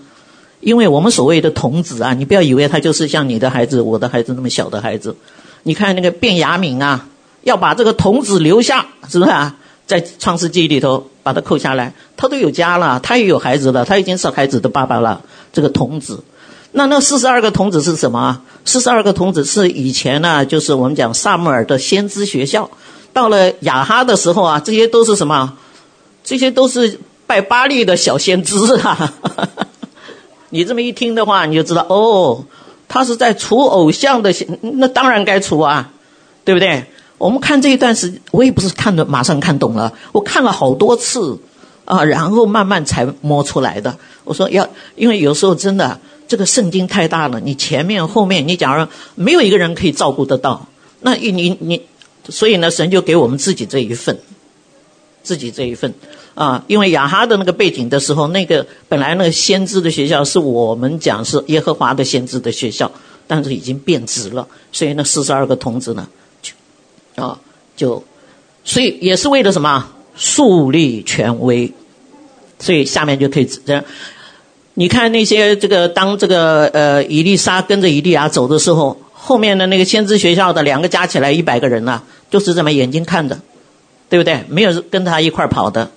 [0.61, 5.17] 因为我们所谓的童子啊，你不要以为他就是像你的孩子、我的孩子那么小的孩子。
[5.63, 7.09] 你看那个便雅敏啊，
[7.43, 9.57] 要把这个童子留下，是不是啊？
[9.87, 15.23] 在创世纪里头把他扣下来，他都有家了，他也有孩子了，他已经是孩子的爸爸了。
[15.53, 16.23] 这个童子，
[16.73, 18.43] 那那四十二个童子是什么？
[18.65, 22.71] 四十二个童子是以前呢，就是我们讲撒母耳的先知学校。
[23.13, 25.55] 到了亚哈的时候啊，这些都是什么？
[26.23, 29.13] 这些都是拜巴力的小先知啊。
[30.51, 32.45] 你这么一听的话，你就知道哦，
[32.89, 35.91] 他是在除偶像的，那当然该除啊，
[36.45, 36.85] 对不对？
[37.19, 41.39] 我们看这一段时，我也不是看的马上看懂了，我看了好多次
[41.85, 43.97] 啊，然后慢慢才摸出来的。
[44.25, 45.99] 我说要，因为有时候真的
[46.31, 50.69] 这个圣经太大了，你前面后面你假如没有一个人可以照顾得到，
[51.01, 51.83] 那你你，
[52.29, 54.17] 所以呢，神就给我们自己这一份，
[55.25, 55.93] 自己这一份。
[56.37, 62.93] 啊，因为亚哈的那个背景的时候，那个本来那个先知的学校是我们讲是耶和华的先知的学校，
[63.27, 66.09] 但是已经变质了，所以那四十二个童子呢，
[66.41, 66.53] 就
[67.21, 67.41] 啊
[67.77, 68.05] 就，
[68.63, 71.73] 所以也是为了什么树立权威，
[72.61, 73.85] 所以下面就可以这样。
[74.81, 82.01] 你看那些这个当这个呃伊丽莎跟着伊利亚走的时候，后面的那个先知学校的两个加起来一百个人呢、
[82.31, 83.39] 就是这么眼睛看着，
[84.09, 84.43] 对不对？
[84.49, 85.91] 没有跟他一块儿跑的，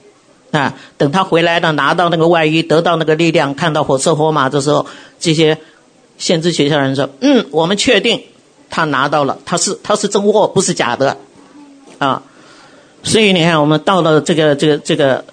[0.51, 4.85] 啊，等他回来了，拿到那个外衣，得到那个力量，看到火车火马的时候，
[5.17, 5.57] 这些
[6.17, 8.21] 先知学校人说：“嗯，我们确定
[8.69, 11.15] 他拿到了，他是他是真货，不是假的，
[11.99, 12.21] 啊。”
[13.01, 15.23] 所以你看，我们到了这个这个这个，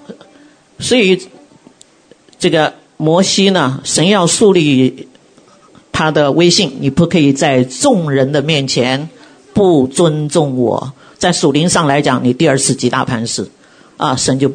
[0.78, 1.20] 所以
[2.38, 5.08] 这个摩西呢，神要树立
[5.90, 9.08] 他的威信，你不可以在众人的面前
[9.54, 10.92] 不尊重我。
[11.16, 13.48] 在属灵上来讲，你第二次击打磐石，
[13.96, 14.52] 啊，神就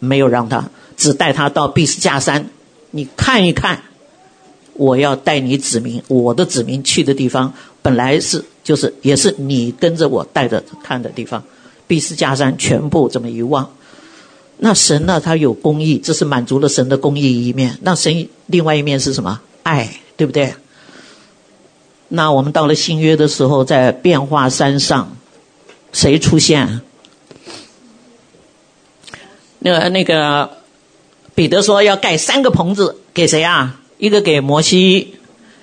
[0.00, 2.50] 没有让他，只带他到毕斯架山，
[2.90, 3.82] 你看一看，
[4.74, 8.44] 我要带你子民，我的子民去的地方，本来是。
[8.66, 11.44] 就是也是你跟着我带着看的地方，
[11.86, 13.70] 毕斯架山全部这么一望，
[14.58, 15.20] 那神呢？
[15.20, 17.78] 他有公义，这是满足了神的公义一面。
[17.82, 19.40] 那神另外一面是什么？
[19.62, 20.54] 爱，对不对？
[22.08, 25.16] 那我们到了新约的时候，在变化山上，
[25.92, 26.80] 谁出现？
[29.58, 30.50] 那个那个
[31.34, 33.80] 彼得说要盖三个棚子，给谁啊？
[33.98, 35.16] 一个给摩西，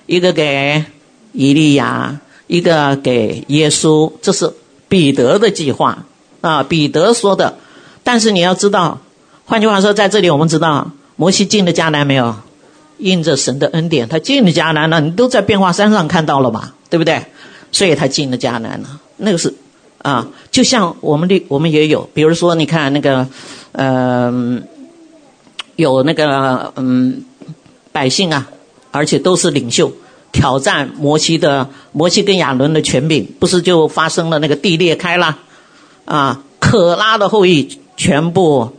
[0.05, 0.85] 一个给
[1.31, 2.19] 以利亚。
[2.45, 4.51] 一个给耶稣，这是
[4.89, 6.05] 彼得的计划
[6.41, 7.57] 啊，彼得说的。
[8.03, 8.99] 但是你要知道，
[9.45, 12.35] 换句话说，在这里我们知道，摩西进了迦南没有？
[12.97, 15.01] 因着神的恩典，他进了迦南了。
[15.01, 17.25] 你都在变化山上看到了嘛，对不对？
[17.71, 18.99] 所以他进了迦南了。
[19.17, 19.53] 那个是
[19.97, 23.27] 啊，就像我们的我们也有，比如说你看那个，
[23.71, 24.63] 嗯、呃，
[25.75, 27.25] 有那个嗯
[27.91, 28.47] 百姓啊，
[28.91, 29.91] 而且都是领袖。
[30.31, 35.37] 挑战摩西的摩西跟亚伦的权柄，不是就发生了那个地裂开了，
[36.05, 38.71] 啊，可拉的后裔全部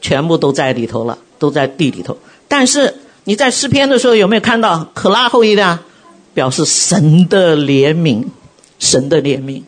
[0.00, 2.18] 全部都在里头了，都在地里头。
[2.48, 2.94] 但是
[3.24, 5.78] 你在诗篇的时候有没有看到可拉后裔的？
[6.34, 8.24] 表示神的怜悯，
[8.78, 9.62] 神的怜悯。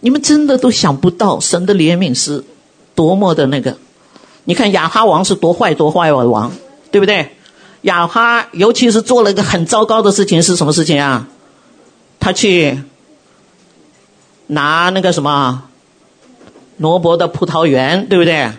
[0.00, 2.44] 你们真的都想不到神的怜悯是
[2.94, 3.78] 多么的那个。
[4.44, 6.52] 你看亚哈王是多坏多坏的王，
[6.90, 7.30] 对不对？
[7.80, 11.26] 亚哈，尤其是做了一个很糟糕的事情，是什么事情啊？
[12.20, 12.82] 他去
[14.48, 15.62] 拿那个什么
[16.82, 18.50] 罗伯的葡萄园，对不对？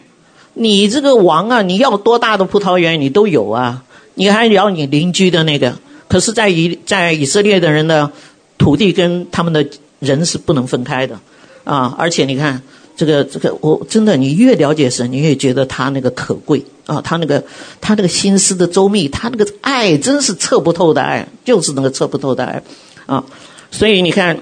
[0.56, 3.84] 你这个王啊，你要多大的葡萄园，你都有啊。
[4.16, 8.12] 你还要你邻居的那个，可是，在以在以色列的人的
[8.58, 9.68] 土地跟他们的
[10.00, 11.20] 人是不能分开的
[11.64, 11.94] 啊。
[12.00, 12.64] 而且你看。
[12.96, 17.44] 这个这个，我真的，你越了解神，你越觉得他那个可贵啊，他那个
[17.82, 22.62] 他那个心思的周密，他那个爱真是测不透的爱，就是那个测不透的爱
[23.08, 23.24] 啊。
[23.72, 24.42] 所以你看，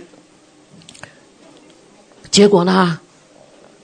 [2.30, 3.00] 结果呢，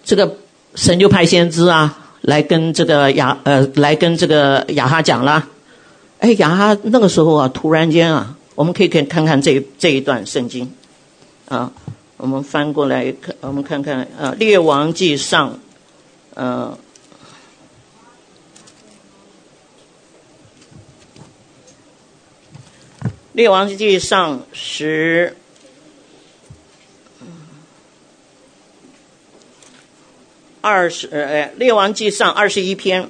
[0.07, 0.37] 这个
[0.73, 5.45] 神就派先知啊来跟这个亚呃来跟这个亚哈讲了，
[6.19, 10.71] 哎，亚哈那个时候啊，突然间啊，我们可以可以看看这这一段圣经
[11.49, 11.73] 啊。
[12.15, 15.51] 我们翻过来看，我们看看啊，《列王记上》
[16.35, 16.77] 呃，
[23.33, 25.35] 《列王记上》十
[30.67, 33.07] 二十呃，《列王记上》二十一篇。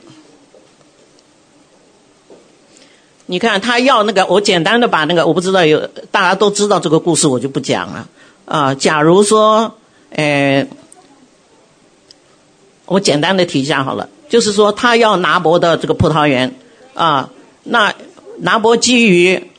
[3.26, 8.08] 你看他要那个，我简单的把那个，我不知道有大家都知道这个故事，我就不讲了。
[8.46, 9.74] 啊，假如说，
[10.12, 10.68] 呃，
[12.86, 16.54] 我简单的提一下好了，就是说他要拿伯的这个葡萄园，
[16.94, 17.32] 啊，
[17.64, 17.96] 那
[18.38, 19.50] 拿伯基于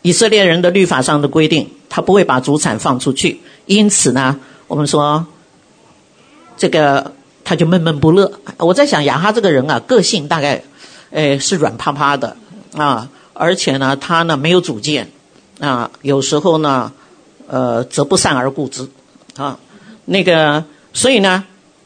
[0.00, 5.26] 以色列人的律法上的规定，他不会把主产放出去，因此呢，我们说，
[6.56, 7.12] 这个
[7.48, 8.30] 他就闷闷不乐。
[8.58, 10.62] 我在想亚哈这个人啊，个性大概，
[11.10, 12.36] 哎，是软趴趴的
[12.76, 15.10] 啊，而且呢，他呢没有主见，
[15.58, 16.92] 啊，有时候呢。
[17.50, 18.86] 呃，则不善而固之，
[19.38, 19.58] 啊，
[20.04, 21.44] 那个，所以呢，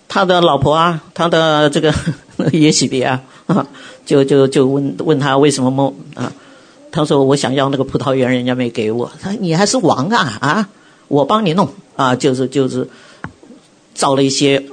[0.09, 1.95] 他的老婆啊，他的这个
[2.51, 3.65] 耶洗别啊，啊，
[4.05, 6.33] 就就就问问他为什么梦啊？
[6.91, 9.13] 他说我想要那个葡萄园，人家没给我。
[9.23, 10.69] 他说你还是王啊啊，
[11.07, 12.89] 我帮你弄啊，就是就是
[13.95, 14.65] 造了一些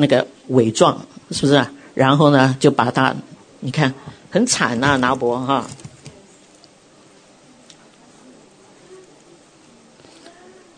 [0.00, 1.66] 那个伪状，是不是？
[1.94, 3.12] 然后呢，就把他，
[3.58, 3.92] 你看
[4.30, 5.66] 很惨呐，拿伯哈。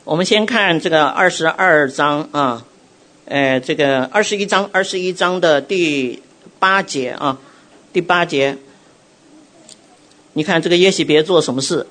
[0.04, 2.64] 我们先看这个二十二章啊，
[3.26, 6.22] 呃，这个二十一章二十一章的第
[6.58, 7.38] 八节啊，
[7.92, 8.56] 第八节，
[10.32, 11.86] 你看这个耶洗别做什么事？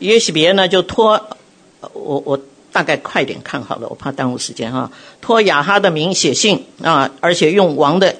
[0.00, 1.28] 耶洗别呢就托
[1.92, 2.40] 我我
[2.74, 4.90] 大概快点看好了，我怕耽误时间哈、啊。
[5.20, 8.16] 托雅哈的名写信啊，而且用王的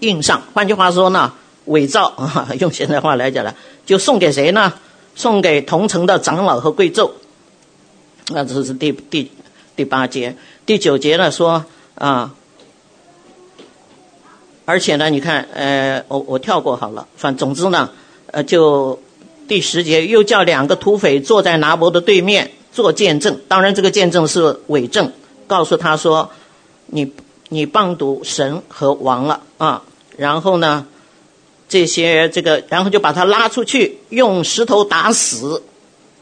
[0.00, 1.34] 印上，换句话说呢，
[1.66, 3.54] 伪造啊，用现在话来讲呢，
[3.84, 4.72] 就送给谁呢？
[5.14, 7.10] 送给同城的长老和贵胄。
[8.28, 9.30] 那这是第第
[9.76, 12.34] 第八节，第九节呢说啊，
[14.64, 17.90] 而且呢，你看，呃，我我跳过好了，反总之呢，
[18.30, 19.02] 呃，就
[19.46, 25.10] 第十节又叫两个土匪坐在拿伯的对面做见证，当然这个见证是伪证，
[25.48, 26.30] 告诉他说，
[26.86, 27.12] 你
[27.48, 29.82] 你谤讟神和王了啊，
[30.16, 30.86] 然后呢，
[31.68, 35.64] 这些这个，然后就把他拉出去，用石头打死，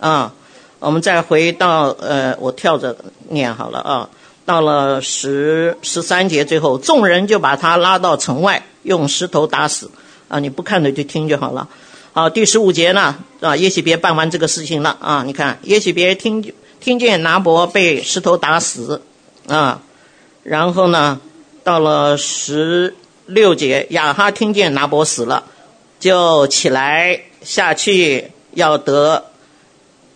[0.00, 0.32] 啊。
[0.78, 2.96] 我们再回到呃，我跳着
[3.28, 4.08] 念好了啊。
[4.46, 9.90] 到了十十三节最后，众人就把他拉到城外，用石头打死。
[10.28, 11.68] 啊，你不看的就听就好了。
[12.16, 15.22] 好，第十五节呢啊，耶洗别办完这个事情了啊。
[15.26, 19.02] 你看，耶洗别听听见拿伯被石头打死
[19.48, 19.82] 啊，
[20.42, 21.20] 然后呢，
[21.62, 22.96] 到了十
[23.26, 25.44] 六节，亚哈听见拿伯死了，
[26.00, 29.26] 就起来下去要得。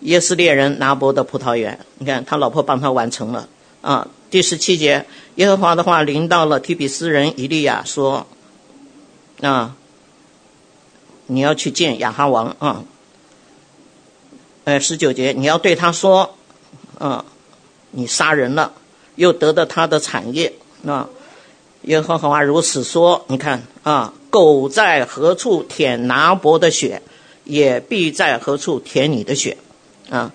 [0.01, 3.47] 耶斯列人拿伯的葡萄园，你看他老婆帮他完成了
[3.83, 4.09] 啊。
[4.31, 8.27] 第十七节，耶和华的话临到了提比斯人以利亚说
[9.43, 9.77] ：“啊，
[11.31, 12.85] 你要去见亚哈王啊。”
[14.65, 16.37] 呃，十九节，你要对他说
[16.99, 17.25] ：“啊，
[17.93, 18.73] 你杀人了，
[19.15, 20.53] 又得到他的产业
[20.87, 21.09] 啊。”
[21.83, 27.01] 耶和华如此说，你看啊，狗在何处舔拿伯的血，
[27.45, 29.57] 也必在何处舔你的血。
[30.11, 30.31] 啊，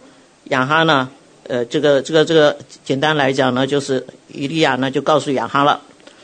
[0.46, 1.10] 亚哈呢？
[1.48, 5.82] 呃，这个这个这个，简单来讲呢，就是以利亚呢就告诉亚哈了。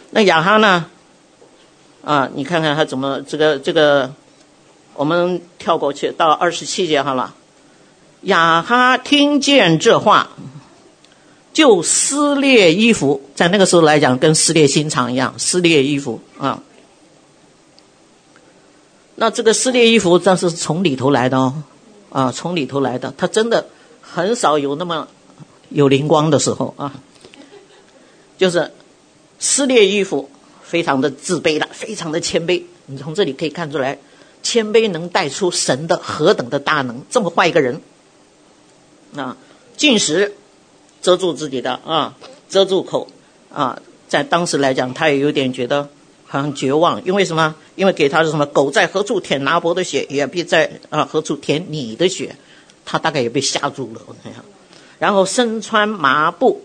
[0.09, 0.88] 那亚哈呢？
[2.03, 4.11] 啊，你看看他怎么这个这个，
[4.96, 7.36] 我们跳过去到二十七节好了。
[8.22, 10.30] 亚哈听见这话，
[11.54, 16.62] 就撕裂衣服，在那个时候来讲，跟撕裂心肠一样，撕裂衣服啊。
[19.16, 21.64] 那这个撕裂衣服，这是从里头来的哦。
[22.10, 23.70] 啊，从里头来的，他真的
[24.02, 25.08] 很少有那么
[25.70, 26.94] 有灵光的时候啊，
[28.38, 28.72] 就是
[29.39, 30.30] 撕裂衣服，
[30.62, 32.64] 非常的自卑的，非常的谦卑。
[32.88, 33.98] 你从这里可以看出来，
[34.44, 37.04] 谦卑能带出神的何等的大能。
[37.10, 37.82] 这么坏一个人，
[39.16, 39.38] 啊，
[39.78, 40.34] 进食，
[41.02, 42.16] 遮住自己的啊，
[42.50, 43.08] 遮住口
[43.54, 45.89] 啊，在当时来讲，他也有点觉得。
[46.28, 47.54] 好像绝望，因为什么？
[47.76, 48.46] 因为给他是什么？
[48.46, 52.38] 狗在何处舔拿伯的血，也必在啊何处舔你的血。
[52.86, 54.02] 他大概也被吓住了。
[54.08, 54.42] 我看看，
[54.98, 56.64] 然后身穿麻布，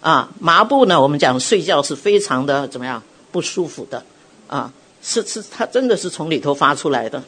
[0.00, 1.00] 啊，麻布呢？
[1.00, 3.00] 我们讲睡觉是非常的怎么样？
[3.30, 4.02] 不舒服的，
[4.48, 4.72] 啊，
[5.06, 7.22] 是是，他真的是从里头发出来的，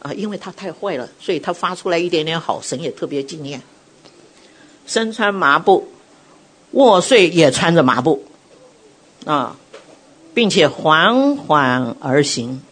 [0.00, 3.60] 啊，因为他太坏了，所以他发出来一点点好，神也特别惊艳。
[4.86, 5.88] 身穿麻布，
[6.70, 8.24] 卧睡也穿着麻布，
[9.26, 9.56] 啊。
[10.34, 12.62] 并且缓缓而行，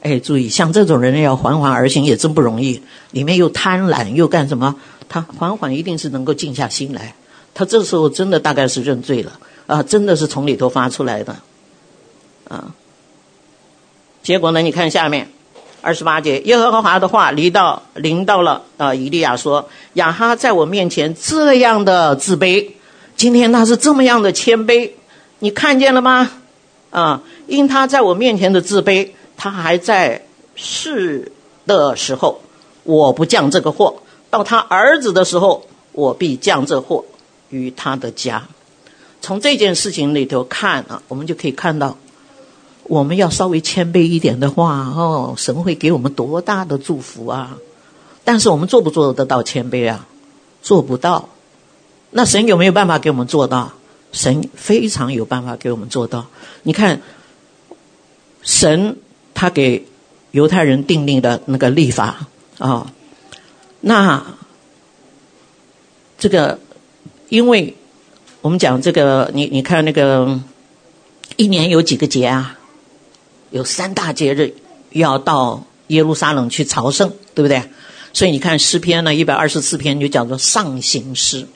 [0.00, 2.80] 哎，注意，像这种人要缓缓而行也真不容易。
[3.10, 4.76] 里面又贪婪又干什么？
[5.08, 7.16] 他缓缓一定是能够静下心来。
[7.52, 11.36] 他这时候真的大概是认罪了啊，真的是从里头发出来的
[12.46, 12.72] 啊。
[14.26, 14.60] 结果呢？
[14.60, 15.30] 你看下面
[15.80, 22.72] 二十八节，耶和华的话临到临到了啊，以利亚说：“亚哈在我面前这样的自卑，
[23.14, 24.90] 今天他是这么样的谦卑，
[25.38, 26.28] 你看见了吗？”
[26.90, 30.24] 啊，因他在我面前的自卑，他还在
[30.56, 31.30] 世
[31.64, 32.40] 的时候，
[32.82, 37.04] 我不降这个祸；到他儿子的时候，我必降这祸
[37.50, 38.48] 于他的家。
[39.20, 41.96] 从这件事情里头看啊，我们就可以看到，
[42.88, 47.58] 我们要稍微谦卑一点的话，哦，神会给我们多大的祝福啊！
[48.24, 50.06] 但是我们做不做得到谦卑啊？
[50.62, 51.28] 做不到。
[52.10, 53.72] 那神有没有办法给我们做到？
[54.12, 56.26] 神非常有办法给我们做到。
[56.62, 57.02] 你看，
[58.42, 58.96] 神
[59.34, 59.86] 他给
[60.30, 62.28] 犹太人定立的那个立法
[62.58, 62.92] 啊、
[63.80, 64.24] 那
[66.18, 66.58] 这个，
[67.28, 67.76] 因为
[68.40, 70.40] 我们讲这个，你你看那个
[71.36, 72.58] 一年有几个节啊？
[73.50, 74.54] 有三大节日
[74.90, 77.62] 要到耶路撒冷去朝圣，对不对？
[78.12, 81.46] 所以你看诗篇呢，一百二十四篇就叫做上行诗。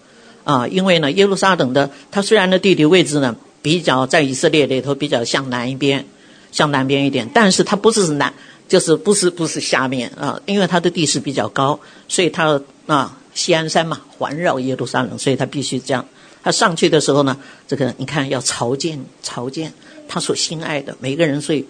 [0.45, 6.07] 啊，因为呢，耶路撒冷的它虽然的地理位置呢比较在以色列里头比较向南一边，
[6.51, 8.32] 向南边一点，但是它不是南，
[8.66, 11.78] 就是不是不是下面啊，因为它的地势比较高，
[12.09, 16.07] 所以它啊西安山嘛环绕耶路撒冷，所以它必须这样。
[16.43, 17.36] 它上去的时候呢，
[17.68, 19.74] 这个你看要朝见朝见
[20.11, 21.64] 他所心爱的每个人，所以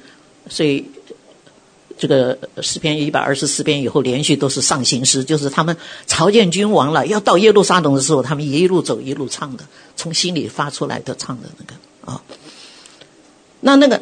[0.48, 0.86] 所以。
[2.00, 5.76] 这个诗篇一百二十四篇以后，连续都是上行诗，就是他们
[6.06, 9.64] 朝见君王了，要到耶路撒冷的时候，他们一路走一路唱的，
[9.96, 11.74] 从心里发出来的唱的那个
[12.10, 12.22] 啊。
[13.60, 14.00] 那那个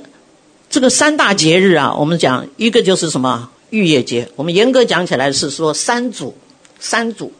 [0.71, 6.37] 这个三大节日啊，我们讲一个就是什么逾越节，我们严格讲起来是说三组
[6.79, 7.33] 三组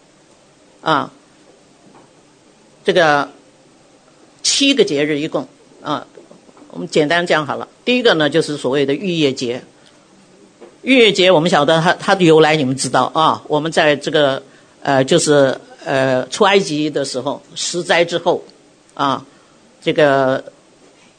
[0.81, 1.13] 啊。
[2.85, 3.31] 这个
[4.43, 5.47] 七个节日一共
[5.83, 6.05] 啊，
[6.79, 7.67] 我们简单讲好了。
[7.85, 9.65] 第一个呢，就是所谓的逾越节。
[10.83, 13.43] 逾越节我们晓得它它的由来，你们知道啊？
[13.49, 14.41] 我们在这个
[14.81, 18.45] 呃，就是呃出埃及的时候，十灾之后
[18.95, 19.27] 啊，
[19.83, 20.45] 这个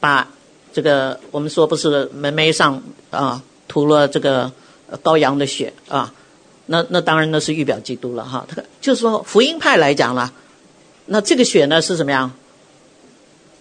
[0.00, 0.26] 把
[0.72, 4.50] 这个我们说不是门楣上啊涂了这个
[5.02, 6.14] 羔羊的血啊，
[6.64, 8.46] 那那当然那是预表基督了哈。
[8.80, 10.32] 就是说福音派来讲了，
[11.04, 12.32] 那这个血呢是什么样？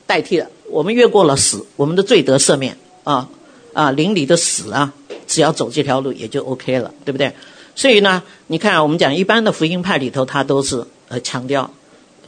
[0.08, 3.30] 代替了我们越过了死，我们的罪得赦免啊
[3.74, 4.93] 啊，灵里的死啊。
[5.28, 7.36] 只要走这条路也就 OK 了，对不对？
[7.76, 11.70] 所以呢，你看我们讲一般的福音派里头，他都是呃强调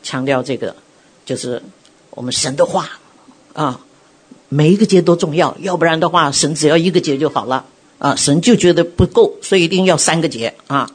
[0.03, 0.75] 强调这个，
[1.25, 1.63] 就是
[2.11, 2.89] 我们神的话
[3.53, 3.81] 啊，
[4.49, 7.65] 每一个节都重要，要不然的话，神只要一个节就好了
[7.97, 10.91] 啊，神就觉得不够，所以一定要三个节啊。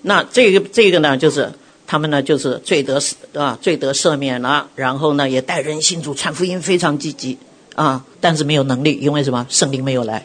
[0.00, 1.52] 那这个这个呢，就是
[1.92, 2.98] 他们呢，就是罪得
[3.34, 7.36] 啊，罪得赦免了，然后呢，也带人信主传福音非常积极
[7.74, 9.46] 啊，但是没有能力，因为什么？
[9.50, 10.24] 圣灵没有来。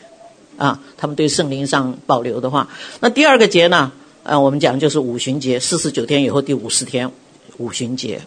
[0.57, 2.69] 啊，他们对圣灵上保留的话，
[3.01, 3.91] 那第二个节呢？
[4.23, 7.11] 啊，我们讲就是五旬节，四十九天以后第五十天，
[7.57, 8.21] 五旬节。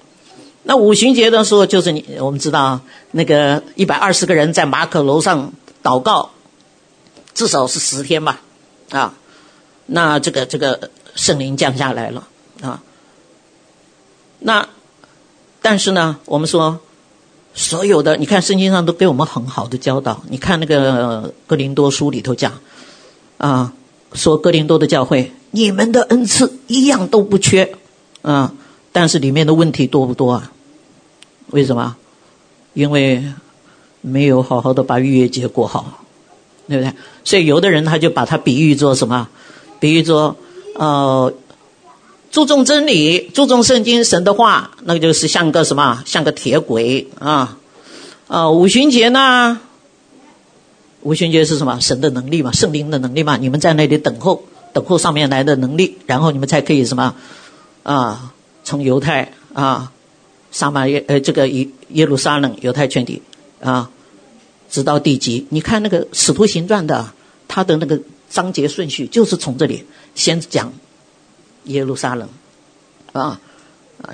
[0.64, 2.82] 那五旬节的时候，就是你我们知道
[3.12, 6.32] 那个一百二十个人在马可楼上祷告，
[7.32, 8.42] 至少是十天吧，
[8.90, 9.14] 啊，
[9.86, 12.28] 那这个这个圣灵降下来了
[12.60, 12.82] 啊。
[14.40, 14.68] 那
[15.62, 16.80] 但是呢，我们说。
[17.52, 20.22] 所有的，你看圣经上都给我们很好的教导。
[20.30, 22.52] 你看那个哥林多书里头讲，
[23.38, 23.72] 啊，
[24.12, 27.74] 说哥林多的教会，你们的恩赐一样都不缺，
[28.22, 28.54] 啊，
[28.92, 30.52] 但是里面的问题多不多啊？
[31.48, 31.96] 为什么？
[32.72, 33.24] 因为
[34.00, 36.04] 没有好好的把逾越节过好，
[36.68, 36.94] 对不对？
[37.24, 39.28] 所以有的人他就把它比喻作什么？
[39.80, 40.36] 比喻作，
[40.76, 41.34] 呃。
[42.30, 46.04] 注重真理，注重圣经神的话，那就是像个什么？
[46.06, 47.58] 像个铁轨啊！
[48.28, 49.60] 啊，五旬节呢？
[51.02, 51.80] 五旬节是什么？
[51.80, 53.36] 神的能力嘛，圣灵的能力嘛。
[53.36, 57.16] 你们在那里等候，等候上面来的能力，然后你们才可以什么？
[57.82, 59.90] 啊，从犹太啊，
[60.52, 63.22] 撒玛耶呃，这个耶耶路撒冷犹太全体
[63.60, 63.90] 啊，
[64.70, 65.48] 直到地极。
[65.50, 67.12] 你看那个使徒行传的，
[67.48, 70.72] 他的那个章节顺序就是从这里先讲。
[71.64, 72.28] 耶路撒冷，
[73.12, 73.40] 啊，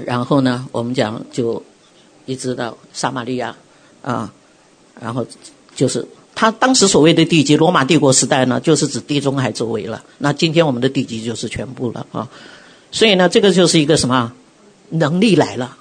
[0.04, 1.62] 然后呢，我们讲就
[2.24, 3.56] 一直到撒玛利亚，
[4.02, 4.32] 啊，
[5.00, 5.26] 然后
[5.74, 10.02] 就是他当时所谓的地级，罗马帝国时代呢，就是指地中海周围了。
[10.18, 12.28] 那今天我们的地级就是全部了啊。
[12.90, 14.32] 所以呢，这个就是一个什么
[14.90, 15.76] 能力来了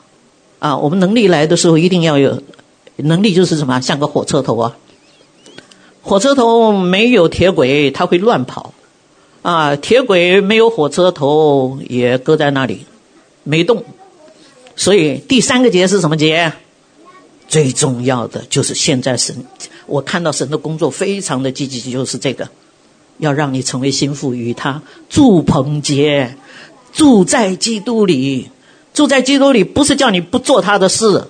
[0.59, 0.78] 啊？
[0.78, 2.41] 我们能力来的时候，一定要有
[2.97, 4.78] 能力，就是什么像个火车头啊，
[6.01, 8.74] 火车头没有铁轨，它会乱跑。
[9.45, 12.87] 啊，铁轨没有火车头，也搁在那里，
[13.43, 13.83] 没动。
[14.75, 16.51] 所以第三个节是什么节？
[17.47, 19.35] 最重要的就是现在神，
[19.85, 22.49] 我看到神的工作非常的积极，就是这个，
[23.19, 24.81] 要让你成为心腹与他
[25.11, 26.35] 住棚节，
[26.91, 28.49] 住在基督里，
[28.95, 31.25] 住在基督里不是叫你不做他的事。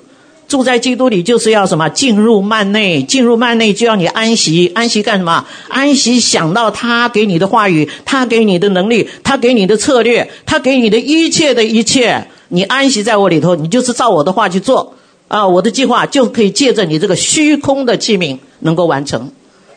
[0.55, 1.89] 住在基督里就是要什么？
[1.89, 4.71] 进入幔内，进入幔内就要你安息。
[4.73, 5.45] 安息干什么？
[5.67, 12.29] 安息想到他给你的话语，他给你的能力，他给你的策略，他给你的一切的一切。
[12.47, 14.93] 你安息在我里头，你就是照我的话去做
[15.27, 15.45] 啊！
[15.45, 19.29] 我的计划就可以借着你这个虚空的器皿能够完成。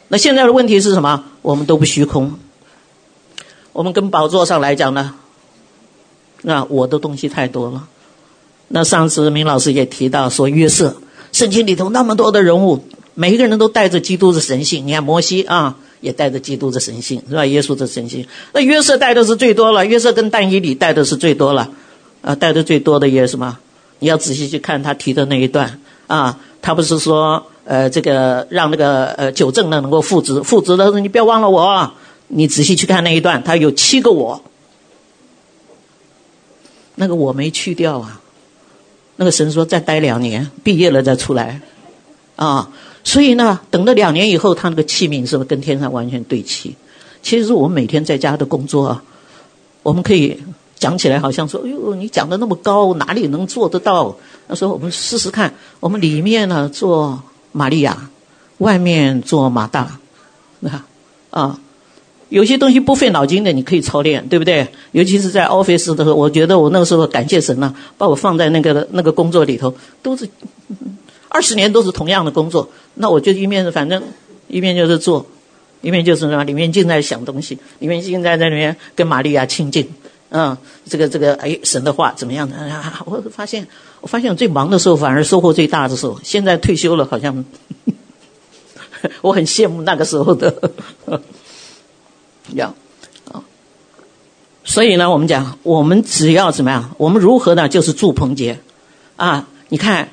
[0.07, 1.25] 那现在的问题是什么？
[1.43, 2.39] 我们都不虚空。
[3.73, 5.15] 我们跟宝座上来讲呢，
[6.43, 7.89] 那我的东西太多了。
[8.69, 10.97] 那上次明老师也提到说，约瑟，
[11.33, 14.87] 圣经里头那么多的人物，每一个人都带着基督的神性。
[14.87, 17.47] 你看摩西啊，也带着基督的神性，是吧？
[17.47, 18.27] 耶稣的神性。
[18.53, 21.71] 那约瑟带的是最多了，约瑟跟但以理带的是最多了，
[22.21, 23.59] 啊，带的最多的也是什么？
[24.01, 31.95] 你要仔细去看他提的那一段啊，他不是说呃这个让那个呃九正呢能够复职，复职的时候你不要忘了我啊，
[32.29, 34.43] 你仔细去看那一段，他有七个我，
[36.95, 38.21] 那个我没去掉啊。
[39.21, 41.61] 那个神说再待两年，毕业了再出来，
[42.37, 42.71] 啊，
[43.03, 46.77] 所以呢，等了两年以后，他那个器皿是不是跟天上完全对齐？
[47.21, 49.03] 其实我们每天在家的工作啊，
[49.83, 50.41] 我们可以
[50.77, 54.17] 讲起来好像说，哎呦，你讲的那么高，哪里能做得到？
[54.47, 58.09] 他说我们试试看，我们里面呢做玛利亚，
[58.59, 59.99] 外面做马大，
[60.63, 60.87] 啊，
[61.31, 61.59] 啊。
[62.29, 64.69] 有些东西不费脑筋的，你可以操练，对不对？
[64.93, 70.29] 尤其是在 office 的时候，我觉得我那个时候感谢神了，把我放在那个那个工作里头，都是
[71.29, 72.69] 二十年都是同样的工作。
[72.95, 74.03] 那我就一面反正
[74.47, 75.25] 一面就是做，
[75.81, 79.89] 一面就是什么里面尽在想东西，里面尽在在里面跟玛利亚亲近，
[80.29, 80.55] 嗯，
[80.87, 82.57] 这个这个，哎，神的话怎么样的？
[82.57, 83.67] 啊，我发现，
[84.03, 86.21] 我发现我最忙的时候反而收获最大的时候。
[86.23, 87.45] 现在退休了，好像
[89.23, 90.73] 我很羡慕那个时候的。
[92.55, 92.75] 要
[93.33, 93.43] 啊，
[94.65, 96.95] 所以呢，我们讲，我们只要怎么样？
[96.99, 97.69] 我们如何呢？
[97.69, 98.61] 就是住棚节
[99.17, 99.47] 啊！
[99.69, 100.09] 你看，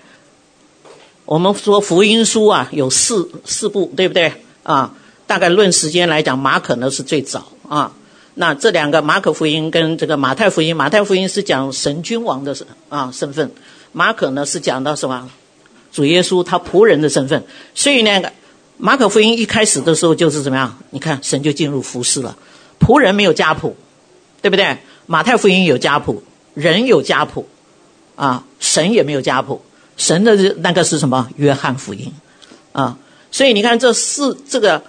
[1.26, 4.34] 我们说福音书啊，有四四部，对不对
[4.64, 4.94] 啊？
[5.28, 7.94] 大概论时间来讲，马可呢是最早啊。
[8.36, 13.52] 那这两个马可福音跟这个马太福音，马太福音是讲神君王的身啊身份，
[13.92, 15.30] 马可呢是讲到什么？
[15.92, 17.46] 主耶稣他仆人的身份。
[17.74, 18.22] 所以呢，
[18.78, 20.78] 马可福音一开始的时候就是怎么样？
[20.92, 22.38] 你看神就进入服饰了，
[22.80, 23.76] 仆人没有家谱，
[24.42, 24.78] 对不对？
[25.06, 26.24] 马太福音有家谱，
[26.54, 27.48] 人有家谱，
[28.16, 29.62] 啊，神也没有家谱，
[29.98, 31.30] 神的那个是什么？
[31.36, 32.14] 约翰福音，
[32.72, 32.98] 啊，
[33.32, 34.84] 所以你看这四这个。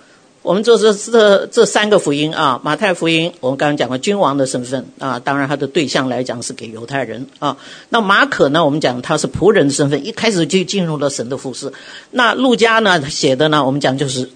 [0.46, 7.56] 我们这这这这三个福音啊，马太福音我们刚刚讲过君王的身份啊，当然他的对象来讲是给犹太人啊。
[7.88, 11.72] 那马可呢，我们讲他是仆人的身份，一开始就进入了神的服饰。
[12.12, 14.30] 那路加呢写的呢，我们讲就是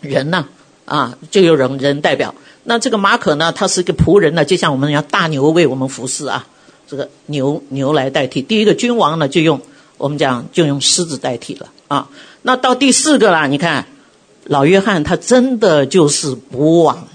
[0.00, 0.46] 人呐
[0.84, 2.34] 啊，就有人人代表。
[2.64, 6.48] 那这个马可呢，他是一个仆人呢，就像我们要大牛为我们服侍啊，
[6.88, 8.42] 这个牛牛来代替。
[8.42, 9.60] 第一个君王呢，就用
[9.96, 12.08] 我们讲就用狮子代替了啊。
[12.42, 13.86] 那到第四个啦，你看。
[14.44, 17.06] 老约翰他真的就是补网，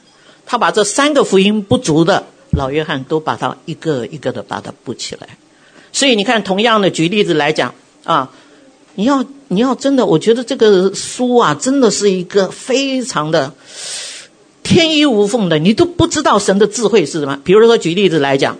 [0.45, 5.27] 他把这三个福音不足的老约翰都把它一个一个的把它补起来。
[5.91, 7.73] 所以你看，同样的举例子来讲
[8.03, 8.31] 啊，
[8.95, 13.53] 你要你要真的，我觉得这个书啊，真的是一个非常的
[14.63, 17.39] 天衣无缝的，你都不知道神的智慧是什么。
[17.43, 18.57] 比如说举例子来讲，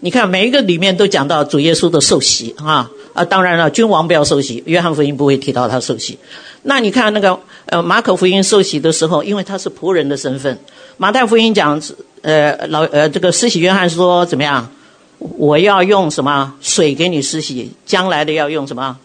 [0.00, 6.18] 你看每一个里面都讲到主耶稣的受洗啊啊，当然了，君王不要受洗，约翰福音不会提到他受洗。
[6.62, 10.56] 那你看那个呃马可福音受洗的时候，因为他是仆人的身份；
[10.96, 11.80] 马太福音讲
[12.22, 14.70] 呃老呃这个施洗约翰说怎么样？
[15.18, 17.72] 我要用什么水给你施洗？
[17.84, 18.98] 将来的要用什么？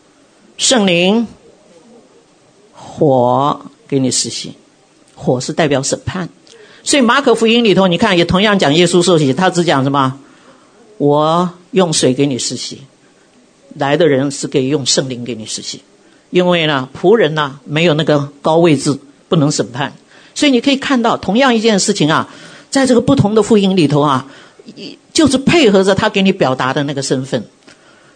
[0.57, 1.27] 圣灵、
[2.73, 4.53] 火给你施洗。
[5.17, 6.27] 火是代表审判，
[6.83, 10.19] 所以马可福音里头你看也同样讲耶稣受洗，他只讲什么？
[10.97, 12.81] 我用水给你施洗，
[13.75, 15.81] 来的人是可以用圣灵给你施洗。
[16.35, 19.93] 因为呢，仆人呢没有那个高位置，不能审判，
[20.33, 22.27] 所以你可以看到，同样一件事情啊，
[22.69, 24.27] 在这个不同的福音里头啊，
[25.13, 27.45] 就是配合着他给你表达的那个身份。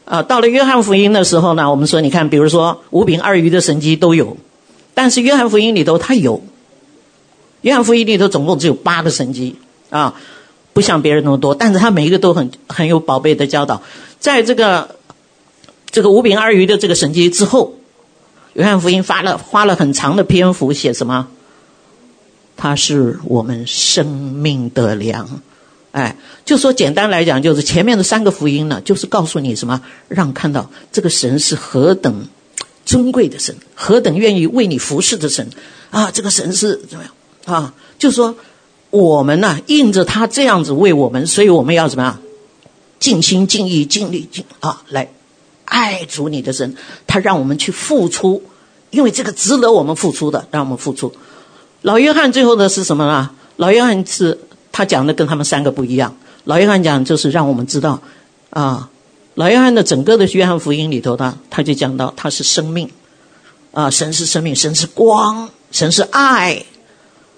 [0.04, 4.36] 啊，到了约翰福音的时候呢，我们说，你看，比如说五饼二鱼的神迹都有，
[4.94, 6.44] 但是约翰福音里头他有，
[7.62, 9.56] 约翰福音里头总共只有八个神迹
[9.90, 10.14] 啊，
[10.74, 13.82] 不像别人那么多，但是他每一个都很很有宝贝的教导，
[14.20, 14.98] 在这个
[15.90, 17.76] 这个五饼二鱼的这个神迹之后。
[18.60, 21.30] 约翰福音发了花了很长的篇幅写什么？
[22.58, 25.42] 他是我们生命的粮，
[25.94, 32.28] 哎，就说简单来讲，就是前面的三个福音呢，就是告诉你什么，让看到这个神是何等
[32.86, 35.50] 尊贵的神，何等愿意为你服侍的神
[35.90, 36.12] 啊！
[36.12, 37.14] 这个神是怎么样
[37.46, 37.74] 啊？
[37.98, 38.36] 就说
[38.90, 42.20] 我们呢、啊，印着他这样子为我们，所以我们要怎么样？
[43.00, 45.14] 尽心尽意尽力尽啊来。
[45.64, 48.42] 爱主你的神，他让我们去付出，
[48.92, 51.14] 因为这个值得我们付出的，让我们付出。
[51.82, 53.32] 老约翰最后的是什么呢？
[53.58, 54.40] 老约翰是
[54.72, 56.16] 他讲的跟他们三个不一样。
[56.46, 58.02] 老约翰讲就是让我们知道，
[58.50, 58.90] 啊，
[59.36, 62.90] 老约翰的整个的约翰福音里头呢，他就讲到他是生命，
[63.72, 66.64] 啊，神是生命，神是光，神是爱，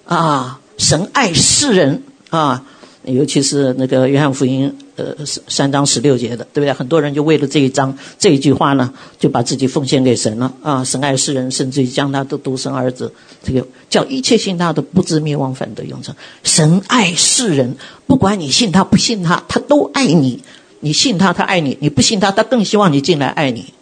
[0.06, 2.64] 啊，神爱世人，啊。
[3.04, 5.16] 尤其是那个约翰福音，呃，
[5.48, 6.72] 三章十六节的，对不对？
[6.72, 10.84] 很多人就为了这一章这一句话呢，就把自己奉献给神了啊！
[10.84, 13.12] 神爱世人，甚至于将他的独生儿子，
[13.42, 16.14] 这个叫一切信他的不至灭亡，反得永生。
[16.44, 17.76] 神爱世人，
[18.06, 20.42] 不管你信他不信他，他都爱你。
[20.84, 23.72] 你信他，他爱你；你不信他，他更希望你进来爱你。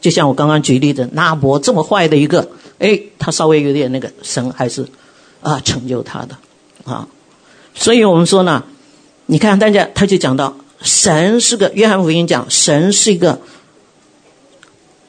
[0.00, 4.84] 就像我刚刚举例的，拿伯这么坏的一个，哎，他稍微有点那个，神还是
[5.40, 6.36] 啊成就他的
[6.84, 7.06] 啊。
[7.74, 8.64] 所以我们说呢，
[9.30, 13.40] 你看大家他就讲到，神是个约翰福音讲，神是一个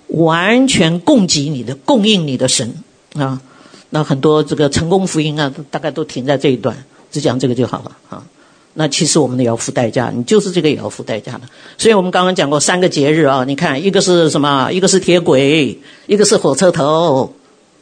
[0.07, 2.83] 完全供给你的、供应你的神
[3.15, 3.41] 啊。
[3.89, 8.25] 那很多这个成功福音啊，大概都停在这一段，只讲这个就好了啊。
[8.73, 11.41] 那其实我们也要付代价，你就是这个也要付代价的。
[11.77, 14.69] 所以我们刚刚讲过三个节日啊，你看一个是什么？
[14.71, 17.33] 一个是铁轨，一个是火车头，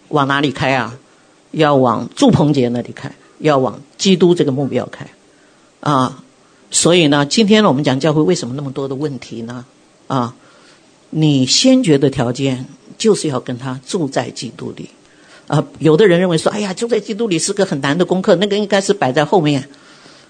[0.10, 0.98] 往哪里开啊？
[1.52, 3.12] 要往祝棚节那里开。
[3.40, 5.12] 要往基督这个目标开，
[5.80, 6.24] 啊，
[6.70, 9.66] 所以呢，今天呢，我们讲教会为什么那么多的问题呢？
[10.08, 10.36] 啊，
[11.10, 12.66] 你先决的条件
[12.98, 14.90] 就是要跟他住在基督里，
[15.48, 19.70] 啊，有的人认为说，哎呀，住在基督里是个很难的功课，那个应该是摆在后面。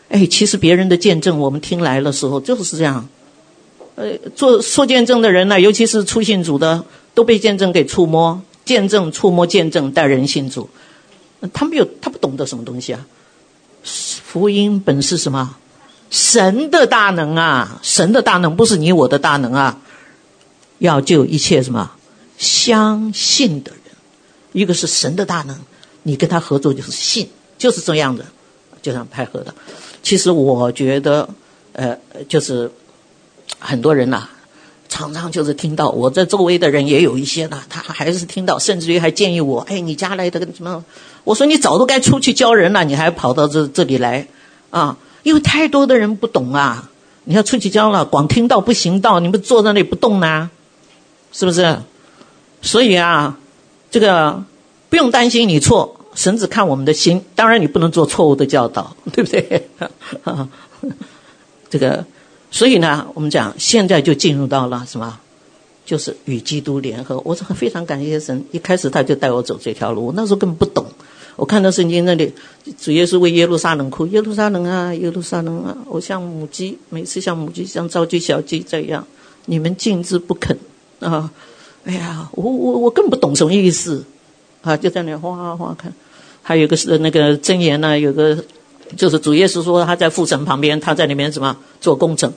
[0.09, 3.07] 哎，其实别人的见证我们听来的时候就是这样。
[3.95, 6.85] 呃，做说见证的人呢，尤其是出信主的，
[7.15, 10.69] 都被见证给触摸，见证触摸见证带人信主。
[11.51, 13.05] 他没有，他不懂得什么东西啊。
[13.83, 15.55] 福音本是什么？
[16.09, 17.79] 神的大能啊！
[17.83, 19.79] 神的大能不是你我的大能啊！
[20.79, 21.91] 要救一切什么？
[22.37, 23.81] 相信的人。
[24.53, 25.55] 一个是神的大能，
[26.03, 28.23] 你跟他合作就是信，就是这样的，
[28.81, 29.53] 就这样配合的。
[30.01, 31.27] 其实我觉得，
[31.73, 31.97] 呃，
[32.29, 32.71] 就是
[33.59, 34.29] 很多人呐、
[34.87, 40.83] 常常就是听到我这周围的人也有一些呢，他还是听到，甚至于还建议我，哎，你家来的什么？
[41.23, 44.27] 我说你早都该出去教人了，你还跑到这这里来
[44.69, 44.97] 啊？
[45.23, 46.89] 因为太多的人不懂啊！
[47.25, 50.49] 你要出去教了，光听到不行道，你们坐在那里不动呢，
[51.33, 51.79] 是不是？
[52.61, 53.37] 所以啊，
[53.91, 54.43] 这个
[54.89, 57.25] 不用担心你错，神只看我们的心。
[57.35, 59.69] 当然，你不能做错误的教导， 对不对？
[61.69, 62.05] 这个，
[62.49, 65.19] 所以呢，我们讲现在就进入到了什么？
[65.85, 67.21] 就是与基督联合。
[67.23, 70.85] 我是非常感谢神，一开始他就带我走这条路，我那时候根本不懂。
[71.37, 72.33] 我看到圣经那里，
[72.79, 79.05] 主耶稣为耶路撒冷哭，耶路撒冷啊，耶路撒冷啊，我像母鸡，每次像母鸡像召集小鸡这样，
[79.45, 80.57] 你们静之不肯
[80.99, 81.31] 啊！
[81.85, 84.03] 哎呀，我我我更不懂什么意思
[84.61, 84.75] 啊！
[84.75, 85.93] 就在那里哗哗看，
[86.41, 88.43] 还有个是那个箴言呢，有个
[88.97, 92.33] 就是主耶稣说他在父神旁边，他在里面什么做工程。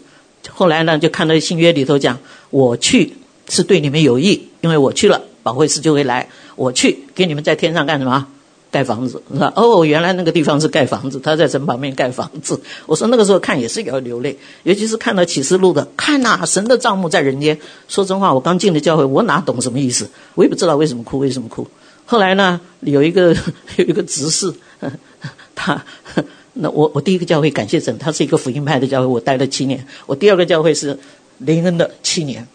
[0.50, 2.18] 后来呢，就看到新约里头讲，
[2.50, 3.14] 我去
[3.48, 8.26] 是对你们有益，因为我去了，保惠师就会来，我去给你们在天上干什么？
[8.70, 9.52] 盖房子是吧？
[9.56, 12.60] 哦，原来那个地方是盖房子，他在神旁边盖房子。
[12.86, 17.58] 我说那个时候看也是要流泪，尤其是看到启示录的，看呐、神的帐目在人间。
[17.88, 20.08] 说真话，我刚进的教会，我哪懂什么意思？
[20.34, 21.66] 我也不知道为什么哭，为什么哭。
[22.06, 23.34] 后来呢，有一个
[23.76, 24.54] 有一个执事，
[25.54, 25.84] 他
[26.54, 29.84] 那我我第一个教会感谢神，他是一个福音派的教会，我待了七年。
[30.06, 30.98] 我第二个教会是
[31.38, 32.46] 林恩的七年，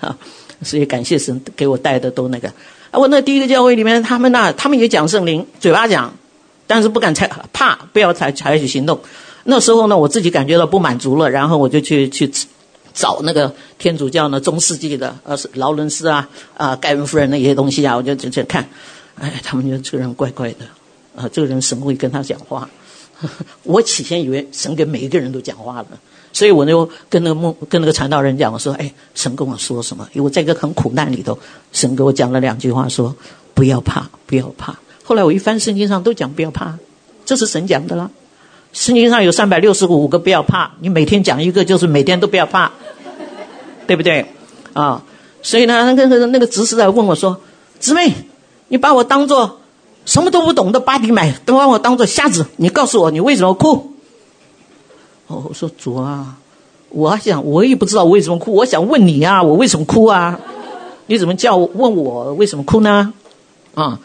[0.00, 0.16] 啊，
[0.62, 2.52] 所以感谢神给我带的都那个。
[2.96, 6.14] 我那第一个教会里面，他们那他们也讲圣灵，嘴巴讲，
[6.66, 9.00] 但是不敢采，怕不要采采取行动。
[9.44, 12.30] 那时候呢，我自己感觉到不满足了，然后我就去去
[12.94, 18.68] 找那个天主教呢，中世纪的呃劳伦斯啊啊盖恩夫人那些东西啊，我就就就看，
[19.18, 20.64] 哎，他们觉得这个人怪怪的，
[21.16, 22.68] 啊， 这个人神会跟他讲话。
[23.62, 25.86] 我起先以为神跟每一个人都讲话了。
[26.34, 30.06] 所以我就跟那个牧跟那个传道人讲，我说：“哎，神跟我说什么？
[30.14, 31.38] 因为在一个很苦难里头，
[31.72, 33.14] 神给我讲了两句话，说
[33.54, 34.76] 不要怕，不要怕。
[35.04, 36.76] 后来我一翻圣经上都讲不要怕，
[37.24, 38.10] 这是神讲的啦。
[38.72, 42.72] 圣经上有三百六十五个不要怕，你每天讲一个，就是每天都不要怕，
[43.86, 44.26] 对不对？
[44.72, 45.04] 啊，
[45.40, 47.40] 所以呢，那个那个执事在问我说
[47.78, 48.12] ：‘姊妹，
[48.66, 49.60] 你把我当做
[50.04, 53.92] 什么都不懂的巴迪买，都把我当做瞎子，你告诉我，你为什么哭？’”
[55.26, 56.36] 哦，我说主啊，
[56.90, 60.38] 我想我也不知道为什么哭，我想问你啊，我为什么哭啊？
[61.06, 63.12] 你怎么叫问我为什么哭呢？
[63.74, 64.00] 啊，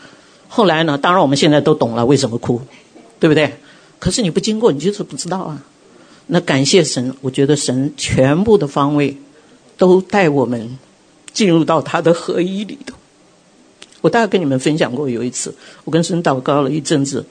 [0.48, 0.98] 后来呢？
[0.98, 2.62] 当然我们现在都懂了为什么哭，
[3.20, 3.54] 对不对？
[4.00, 5.62] 可是你不经过，你就是不知道啊。
[6.28, 9.18] 那感谢神，我觉得神全部的方位
[9.78, 10.78] 都带我们
[11.34, 12.96] 进入到他的合一里头。
[14.02, 15.54] 我大概跟你们分享过，有一次
[15.84, 17.26] 我跟神祷告了一阵子。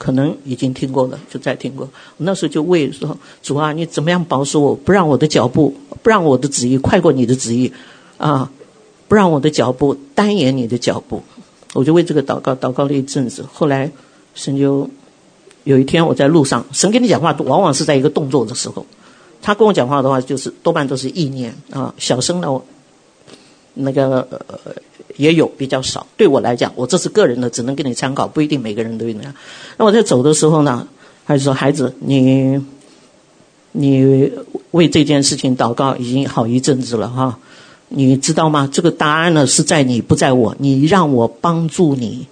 [0.00, 1.86] 可能已经听过了，就再听过。
[2.16, 7.70] 那时候就为说主啊，你怎么样保守我，不让我的脚步，不让我的旨意快过你的旨意，
[8.16, 8.50] 啊，
[9.08, 11.22] 不让我的脚步单延你的脚步。
[11.74, 13.44] 我就为这个祷告，祷告了一阵子。
[13.52, 13.92] 后来
[14.34, 14.88] 神就
[15.64, 18.86] 有一天我在路上，神跟你讲话往往是在一个动作的时候。
[19.42, 22.48] 他跟我讲话的话，就是多半都是意念啊，小声的，
[23.74, 24.26] 那个。
[24.46, 24.72] 呃
[25.16, 29.34] 也有比较少，对我来讲，我这是个人的，只能给你参考，不一定每个人都有那样。
[29.76, 30.88] 那我在走的时候呢，
[31.24, 32.64] 还是说孩子，你
[33.72, 34.32] 你
[34.70, 37.38] 为这件事情祷告已经好一阵子了哈，
[37.88, 38.70] 你知道吗？
[38.72, 40.56] 这个答案呢是在你，不在我。
[40.58, 42.26] 你让我帮助你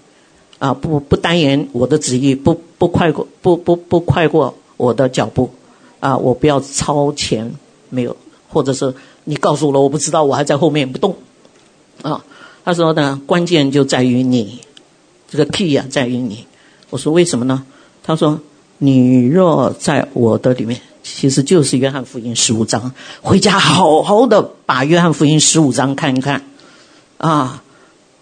[0.59, 5.51] 啊，不不单言我的旨意，不不快过，不不不快过我的脚步
[6.01, 7.53] 啊，我不要超前，
[7.91, 8.16] 没有，
[8.49, 11.16] 或者是你告诉我了，我不知道，我还在后面不动
[12.03, 12.24] 啊。
[12.64, 14.61] 他说呢，关键就在于你，
[15.30, 16.44] 这个 key、啊，在于你。
[16.90, 17.64] 我说为什么呢？
[18.03, 18.40] 他说，
[18.76, 22.92] 你若在我的里面，其实就是约翰福音十五章。
[23.22, 26.44] 回家好好的把约翰福音十五章看一看，
[27.16, 27.62] 啊，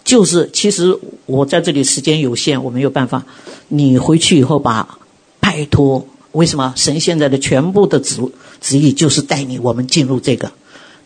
[0.05, 0.97] 就是其实
[1.27, 3.25] 我在这里时间有限，我没有办法。
[3.67, 4.99] 你回去以后把
[5.41, 8.21] 拜托，为什么神现在的全部的旨
[8.61, 10.53] 旨意就是带你我们进入这个，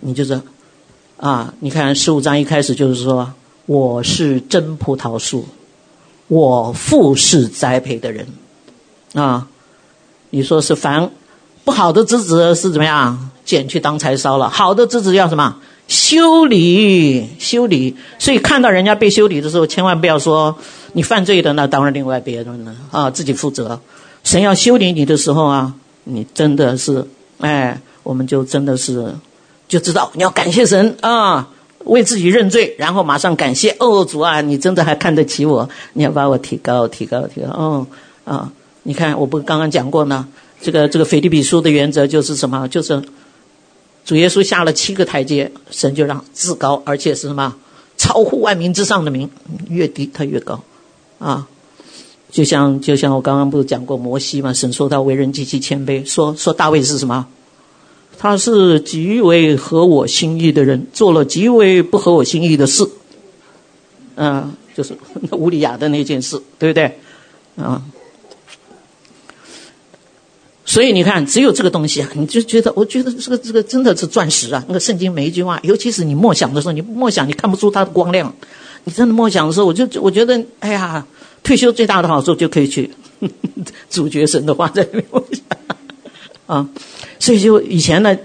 [0.00, 0.42] 你就是。
[1.20, 3.30] 啊，你看十五章一开始就是说，
[3.66, 5.44] 我是真葡萄树，
[6.28, 8.26] 我父是栽培的人，
[9.12, 9.46] 啊，
[10.30, 11.10] 你说是凡
[11.62, 13.30] 不好的枝子是怎么样？
[13.44, 14.48] 剪去当柴烧了。
[14.48, 15.56] 好的枝子要什么？
[15.88, 17.96] 修理，修理。
[18.18, 20.56] 所以看到人家被修理的时候，千万不要说
[20.94, 23.78] 你犯罪的，那当然另外别人了啊，自己负责。
[24.24, 27.06] 神要修理你的时候啊，你真的是，
[27.40, 29.14] 哎，我们就真的是
[29.70, 31.48] 就知道你要感谢神啊，
[31.84, 37.46] 为自己认罪，然后马上感谢哦，主啊，你真的还看得起我，你要把我提高，提高，提高。
[37.48, 37.86] 哦
[38.24, 38.52] 啊，
[38.82, 40.28] 你看，我不刚刚讲过呢，
[40.60, 42.68] 这个这个腓立比书的原则就是什么？
[42.68, 43.02] 就是。
[44.02, 47.54] 主耶稣下了七个台阶，神就让至高，而且是什么？
[47.96, 49.30] 超乎万民之上的名，
[49.68, 50.60] 越低他越高，
[51.18, 51.46] 啊！
[52.30, 54.52] 就像就像我刚刚不是讲过摩西嘛？
[54.54, 57.26] 神说他为人极其谦卑，说说大卫是什么？
[58.22, 62.86] 他是极为合我心意的人，做了极为不合我心意的事，
[64.16, 64.94] 嗯、就是
[65.30, 66.98] 那乌利亚的那件事，对不对？
[67.56, 67.82] 啊。
[70.66, 74.62] 所以你看，只有这个东西啊，你就觉得，我觉得这个这个真的是钻石啊！
[74.68, 78.30] 那个圣经每一句话，尤其是你默想的时候，你默想你看不出它的光亮。
[78.84, 81.06] 你真的默想的时候，我就 我觉得，哎呀，
[81.42, 82.90] 退休最大的好处就可以去
[83.88, 85.42] 主角神的话在里面默想
[86.44, 86.68] 啊。
[87.20, 88.18] 所以就以前呢，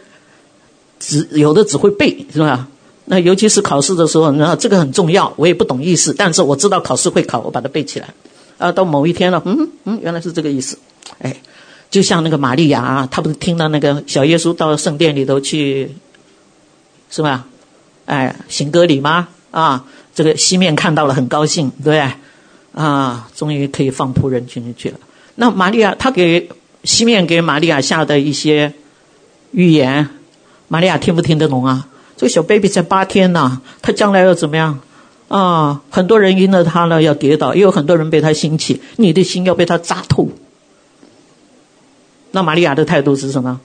[1.00, 2.68] 只有的只会背，是吧？
[3.06, 5.32] 那尤其是考试的时候，然后这个很重要。
[5.36, 8.10] 我也不懂意思，但是我知道考试会考，我把它背起来。
[8.58, 10.80] 啊，到某一天了，嗯嗯，原来是这个意思，
[11.20, 11.36] 哎。
[11.91, 15.96] 就像那个玛利亚啊，她不是听到那个小耶稣到圣殿里头去，
[17.10, 17.46] 是吧？
[18.06, 19.30] 哎，行割礼吗？
[19.52, 22.12] 啊，这个西面看到了，很高兴，对？
[22.74, 25.00] 啊，终于可以放仆人进去了。
[25.36, 26.50] 那玛利亚，她给
[26.84, 28.74] 西面给玛利亚下的一些
[29.56, 30.10] 预言，
[30.68, 31.88] 玛利亚听不听得懂啊？
[32.18, 34.82] 这个小 baby 才八天呐，他将来要怎么样？
[35.30, 40.30] 啊，很多人因了他呢要跌倒，也有很多人被他兴起，你的心要被他扎透。
[42.32, 43.62] 那玛利亚的态度是什么？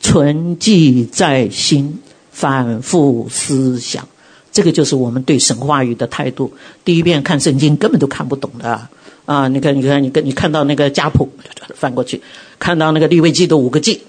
[0.00, 2.00] 存记在心，
[2.32, 4.08] 反复思想，
[4.50, 6.52] 这个就是我们对神话语的态度。
[6.84, 8.88] 第一遍看圣经根本都看不懂的
[9.26, 9.46] 啊！
[9.48, 11.30] 你看，你看，你跟你看到那个家谱
[11.74, 12.20] 翻过去，
[12.58, 14.02] 看到那个利未记的五个记，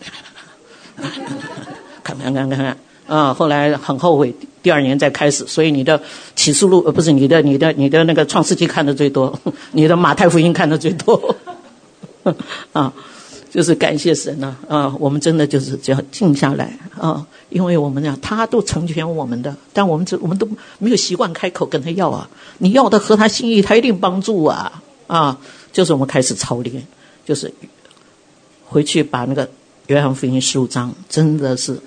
[2.04, 2.78] 看看看看看
[3.08, 3.34] 啊！
[3.34, 5.45] 后来很后悔，第二年再开始。
[5.47, 6.02] 所以你的
[6.36, 9.38] 启示录呃不是你的你的你的那个创世纪看的最多，
[9.72, 11.36] 你的马太福音看的最多
[12.74, 12.93] 啊。
[13.49, 20.47] 就是感谢神呐，啊，我们真的就是只要静下来啊，因为我们俩他都成全我们的，但我们这我们都
[20.80, 22.30] 没有习惯开口跟他要啊，
[22.60, 25.38] 你要的合他心意，他一定帮助啊，啊，
[25.74, 26.82] 就是我们开始操练，
[27.26, 27.54] 就是
[28.64, 29.49] 回去把那个
[29.92, 31.78] 约翰福音十五章真的是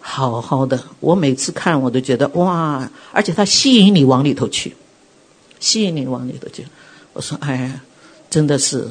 [0.00, 4.74] 好好的，我每次看我都觉得哇，而且它吸引你往里头去，
[5.60, 6.66] 吸引你往里头去，
[7.12, 7.80] 我说哎，
[8.30, 8.88] 真的是。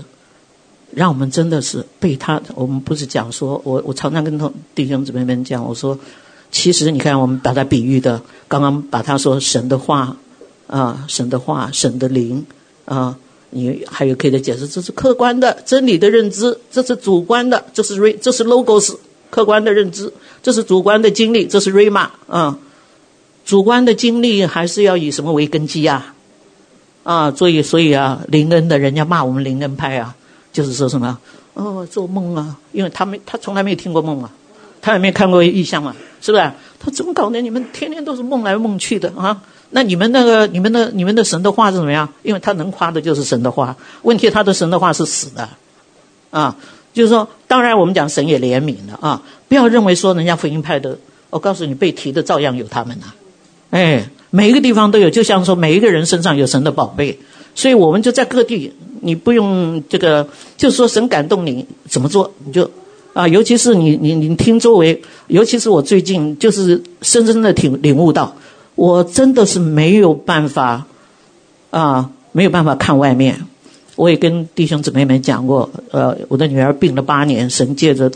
[0.95, 5.97] 让我们真的是被他，我们不是讲说，我我常常跟同弟兄姊妹们讲，我说，
[6.51, 10.15] 其实你看，我们把它比喻的，刚刚把他说神的话，
[10.67, 12.45] 啊，神的话，神的灵，
[12.85, 13.17] 啊，
[13.53, 18.95] 你还有可以的解释，这是客观的真理的认知，这是主观的，这是瑞，这是 logos，
[19.29, 22.57] 客观的认知，这是主观的经历，这是瑞玛，啊，
[23.45, 26.13] 主观的经历还是要以什么为根基啊？
[27.03, 30.15] 啊，所以所以啊，灵恩的人家骂我们灵恩派啊。
[30.53, 31.17] 就是说什么
[31.55, 34.29] 哦，做梦啊，因为他没他从来没有听过梦啊，
[34.83, 36.51] 他也没看过异象嘛，是不是？
[36.79, 37.41] 他怎么搞的？
[37.41, 39.41] 你们天天都是梦来梦去的啊？
[39.73, 42.07] 那你们那个你们的你们的神的话是怎么样？
[42.23, 45.49] 因为他能夸的就是神的话，问题他的神的话是死的
[46.31, 46.55] 啊。
[46.93, 50.99] 就是说，当然我们讲神也怜悯了啊，不要认为说人家福音派的，
[51.31, 53.15] 我告诉你被提的照样有他们呐、啊，
[53.71, 57.17] 哎，每一个地方都有，就像说每一个人身上有神的宝贝。
[57.55, 62.69] 所以我们就在各地，你不用这个，就是说神感动你怎么做，你就
[63.13, 68.35] 啊，尤其是你你你听周围，尤其是我最近就是深深的领领悟到，
[68.75, 70.85] 我真的是没有办法
[71.69, 73.45] 啊，没有办法看外面。
[73.95, 78.11] 我也跟弟兄姊妹们讲过，呃，我的女儿病了八年，神借着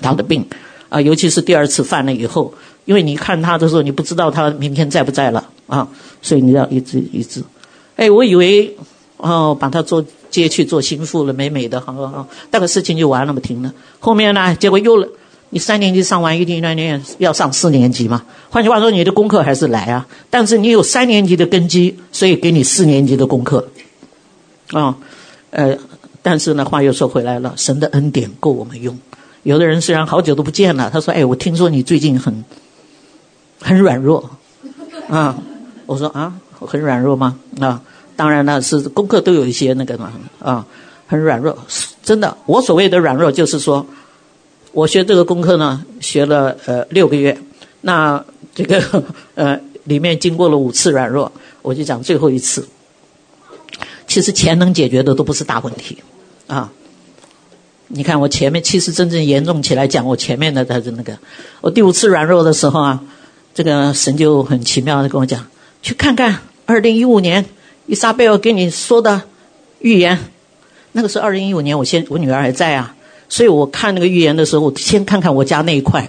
[0.00, 0.44] 她的病
[0.88, 2.52] 啊，尤其是第二次犯了以后，
[2.84, 5.86] 因为你看她的时候，你不知道她明天在不在了啊，
[6.20, 7.40] 所以你要一直一直。
[7.94, 8.76] 哎，我以为
[9.18, 13.72] 哦，把她做接去做心腹了，美美的，好好好，那个事情就完了嘛，停了。
[14.00, 15.06] 后面呢，结果又了，
[15.54, 18.24] 你三年级上完一定那年要上四年级嘛。
[18.48, 23.68] 换句话说，你的功课还是来啊，但是你有三年级的根基，所以给你四年级的功课。
[24.72, 24.96] 啊、
[25.50, 25.76] 呃，
[26.22, 28.98] 但是呢，话又说回来了，神的恩典够我们用。
[29.42, 32.44] 有的人虽然好久都不见了，他说：“哎，我听说你最近很
[33.60, 34.30] 很软弱。”
[35.08, 35.38] 啊，
[35.86, 36.34] 我说啊。
[36.64, 37.40] 很软弱吗？
[37.58, 37.82] 啊，
[38.14, 40.64] 当然了，是功课都有一些那个嘛，啊，
[41.08, 41.58] 很软弱。
[42.04, 43.84] 真的，我所谓的软弱就是说，
[44.72, 47.38] 我学这个功课呢，学了呃六个月，
[47.82, 48.24] 那
[48.54, 49.04] 这个
[49.34, 51.30] 呃里面经过了五次软弱，
[51.60, 52.66] 我就讲最后一次。
[54.06, 55.98] 其实钱能解决的都不是大问题，
[56.46, 56.70] 啊，
[57.88, 61.18] 你看我前面其实真正严重起来讲，我前面的他是那个，
[61.60, 63.04] 我第五次软弱的时候啊，
[63.54, 65.46] 这个神就很奇妙的跟我讲，
[65.82, 67.44] 去看看二零一五年
[67.86, 69.22] 伊莎贝尔给你说的
[69.80, 70.18] 预言。
[70.92, 72.94] 那个时候二零一五年，我先我女儿还在啊，
[73.32, 76.06] 所以我看那个预言的时候，我先看看我家那一块，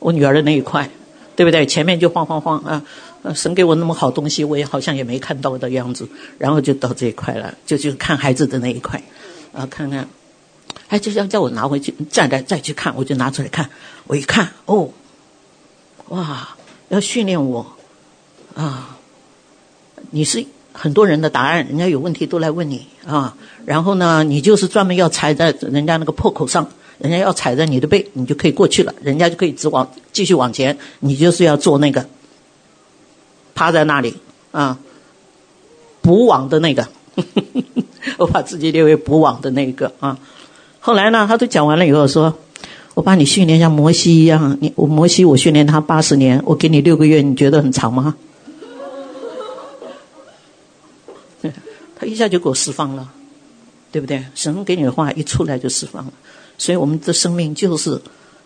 [0.00, 0.90] 我女儿的那一块，
[1.36, 1.64] 对不对？
[1.64, 2.82] 前面就晃晃晃啊，
[3.36, 9.00] 神给我那么好东西，我也好像也没看到的样子，然后就到这一块了，就就看孩子的那一块，
[9.52, 10.08] 啊，看看，
[10.88, 13.70] 哎，就像叫我拿回去，再来再去看，我就拿出来看，
[14.08, 14.90] 我一看，哦，
[16.08, 16.56] 哇，
[16.88, 17.64] 要训练我，
[18.56, 18.98] 啊，
[20.10, 20.44] 你是。
[20.78, 23.34] 很多人的答案，人家有问题都来问你啊。
[23.64, 30.76] 然后呢，你就是专门要踩在人家那个破口上，人家要踩在你的背，你就可以过去了，人家就可以直往继续往前。
[31.00, 32.06] 你就是要做那个
[33.54, 34.14] 趴在那里
[34.52, 34.78] 啊，
[36.02, 36.86] 补网的那个，
[38.18, 40.18] 我把自己列为补网的那一个啊。
[40.78, 42.34] 后来呢，他都讲完了以后说，
[42.94, 48.14] 我把你训练像摩西一样，你我摩西我训练他八十年，我给你六个月，你觉得很长吗？
[51.98, 53.10] 他一下就给我释放了，
[53.90, 54.22] 对不对？
[54.34, 56.12] 神给你的话一出来就释放了，
[56.58, 58.00] 所以我们的生命就是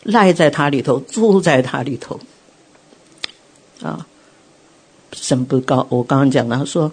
[0.05, 2.21] 赖在他里头，住在他里头。
[3.83, 4.07] 啊，
[5.13, 6.93] 神不高，我刚刚讲了，说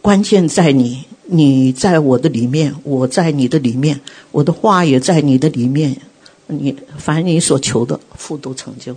[0.00, 4.00] 关键在你，你在我的里面，我在你的里面，
[4.32, 5.96] 我的话也在你的里面，
[6.46, 8.96] 你凡你所求的，复都成就，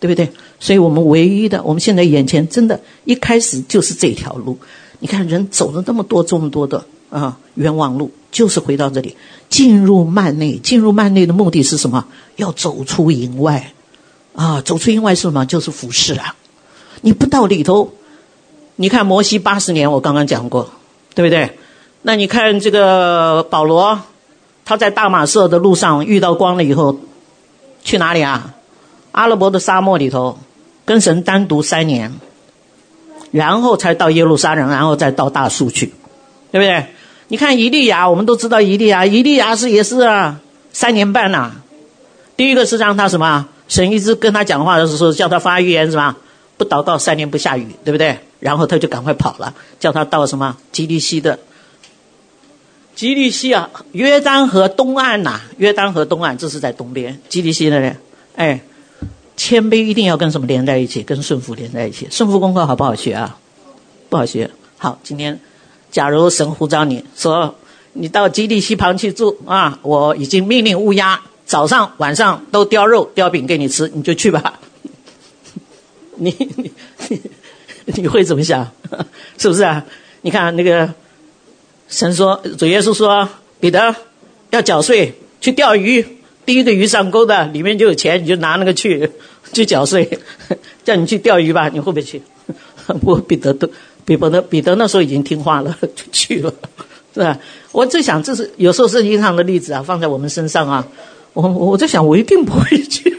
[0.00, 0.32] 对不对？
[0.58, 4.58] 所以我们唯一的，我们现在眼前真的，一开始就是这条路。
[5.00, 9.16] 你看，人走了那么多、这么多的啊冤枉路，就是回到这里，
[9.48, 10.58] 进入幔内。
[10.58, 12.06] 进入幔内的目的是什么？
[12.36, 13.72] 要走出营外，
[14.34, 15.44] 啊，走出营外是什么？
[15.44, 16.34] 就是服侍啊。
[17.02, 17.92] 你不到里头，
[18.76, 20.70] 你看摩西八十年，我刚刚讲过，
[21.14, 21.58] 对不对？
[22.02, 24.00] 那你看这个保罗，
[24.64, 26.98] 他在大马色的路上遇到光了以后，
[27.82, 28.54] 去哪里啊？
[29.12, 30.38] 阿拉伯的沙漠里头，
[30.84, 32.12] 跟神单独三年。
[33.34, 35.86] 然后才到耶路撒冷，然后再到大数去，
[36.52, 36.86] 对不对？
[37.26, 40.38] 你看以利亚，我们都知道以利亚，以利亚是也是啊，
[40.72, 41.56] 三年半呐、
[42.36, 43.48] 第一个是让他什么？
[43.66, 46.14] 神一直跟他讲话的时候，叫他发预言什么？
[46.56, 48.20] 不祷告三年不下雨，对不对？
[48.38, 50.56] 然后他就赶快跑了，叫他到什么？
[50.70, 51.40] 基利西的，
[52.94, 57.96] 基利西啊，约旦河东岸呐、约旦河东岸，这是在东边，基利西的人，
[58.36, 58.60] 哎。
[59.36, 61.02] 谦卑一定要跟什么连在一起？
[61.02, 62.06] 跟顺服连在一起。
[62.10, 63.38] 顺服功课好不好学啊？
[64.08, 64.50] 不好学。
[64.78, 65.40] 好，今天
[65.90, 67.54] 假如神呼召你说
[67.92, 74.60] 你到基地西旁去住啊，我已经命令乌鸦早上晚上都叼肉叼饼给你吃，你就去吧。
[76.16, 76.34] 你
[77.08, 77.20] 你
[77.86, 78.70] 你会怎么想？
[79.36, 79.84] 是不是啊？
[80.22, 80.94] 你看那个
[81.88, 83.28] 神说主耶稣说
[83.60, 83.94] 彼得
[84.50, 86.06] 要缴税去钓鱼。
[86.44, 89.10] 第一个鱼上钩的，里面就有钱，你就拿那个去，
[89.52, 90.18] 去缴税。
[90.84, 92.20] 叫你去钓鱼吧，你会不会去？
[93.00, 93.68] 不，彼得都，
[94.04, 96.52] 彼得彼得那时候已经听话了，就去了，
[97.14, 97.38] 是吧？
[97.72, 100.86] 我在想，这是有时候圣经上的例子啊，放在我们身上啊，
[101.32, 103.10] 我我在想，我一定不会去。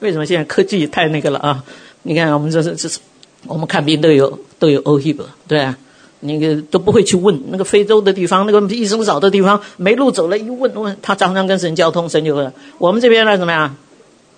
[0.00, 1.64] 为什么现在科技太那个了啊？
[2.02, 2.98] 你看，我们这是这是，
[3.46, 5.76] 我们看病都有都有 OHIP，对啊。
[6.20, 13.76] 那个都不会去问那个非洲的地方，那个医生少的地方，没路走了，一问问他常常跟神交通，神就问我们这边呢怎么样？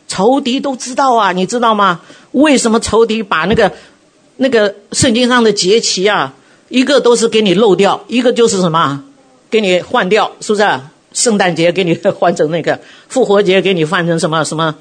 [0.07, 2.01] 仇敌都知道啊，你知道吗？
[2.33, 3.73] 为什么仇敌把那个
[4.37, 6.35] 那个圣经上的节期啊，
[6.69, 9.05] 一个都是给你漏掉，一个就是什么，
[9.49, 10.81] 给你换掉，是不是？
[11.13, 12.79] 圣诞节给你换成那个，
[13.09, 14.75] 复活节给你换成什么什么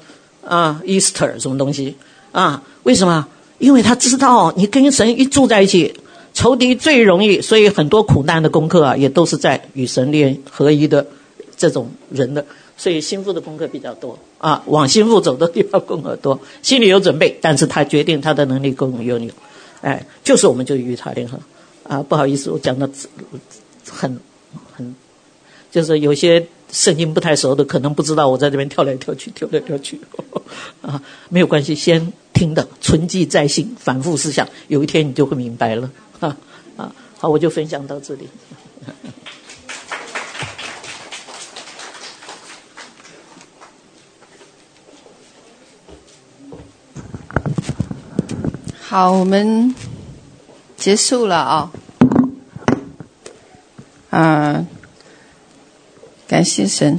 [0.46, 1.96] 啊？Easter 什么东西
[2.32, 2.62] 啊？
[2.82, 3.26] 为什么？
[3.58, 5.94] 因为他知道你跟神一住在一起。
[6.40, 11.06] 仇敌最容易，所以很多苦难的功课啊，也都是在与神联合一的
[11.54, 12.46] 这种人的，
[12.78, 14.18] 所以心腹的功课比较多。
[14.38, 19.30] 啊，往心腹走的地方功课多， 心里有准备，但是他决定他的能力够有你，
[19.82, 21.38] 哎，就是我们就与他联合。
[21.82, 22.88] 啊，不好意思，我讲的
[23.86, 24.18] 很
[24.72, 24.94] 很，
[25.70, 30.00] 就是有些圣经不太熟的，可能不知道我在这边跳来跳去，跳来跳去，
[30.82, 35.90] 啊，没有关系，先听的，存记在心，反复思想，有一天你就会明白了。
[36.20, 36.36] 啊
[36.76, 38.28] 啊，好，我就分享到这里。
[48.80, 49.74] 好，我们
[50.76, 51.70] 结束了啊。
[54.10, 54.66] 嗯，
[56.30, 56.96] 感谢神。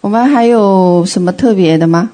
[0.00, 2.10] 我们还有什么特别的吗？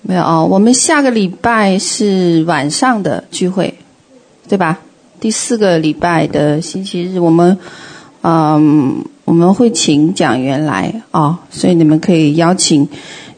[0.00, 0.48] 没有哦。
[0.50, 3.78] 我们下个礼拜是晚上的聚会，
[4.48, 4.80] 对吧？
[5.20, 7.56] 第四个礼拜的星期日，我们
[8.22, 12.88] 嗯，我们会请讲员来哦，所以你们可以邀请。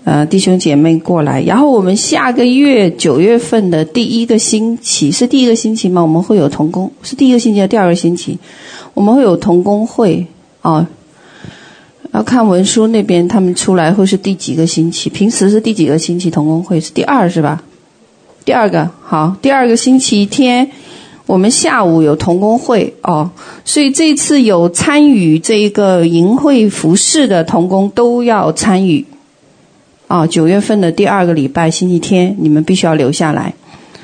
[0.04, 6.02] 呃，弟兄姐妹过来，然后我们下个月九月份的第一个星期是第一个星期吗？
[6.02, 8.36] 我们会有同工，是第一个星期还是第二个星期？
[8.92, 10.26] 我们会有同工会
[10.60, 10.86] 哦。
[12.12, 15.08] 要看文书那边他们出来会是第几个星期？
[15.08, 16.78] 平时是第几个星期同工会？
[16.78, 17.62] 是第二是吧？
[18.44, 20.70] 第二个好，第二个星期天
[21.24, 23.30] 我们下午有同工会哦，
[23.64, 29.06] 所以这次有参与这一个淫会服饰的同工都要参与。
[30.06, 33.54] 哦，九月份的第二个礼拜星期天，你们必须要留下来。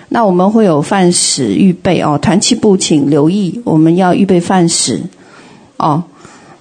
[0.09, 5.03] 那我们会有饭食预备哦，团契部请留意，我们要预备饭食。
[5.77, 6.03] 哦，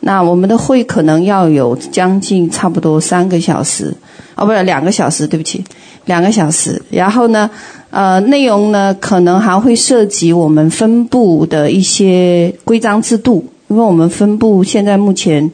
[0.02, 3.95] 那我们的会可能要有将近差不多三个小时，
[4.36, 5.64] 哦，不是两个小时，对不起，
[6.03, 6.82] 两个小时。
[6.91, 7.49] 然后呢，
[7.91, 15.49] 呃，内容呢可能还会涉及我们分部的一些规章制度，因为我们分部现在目前。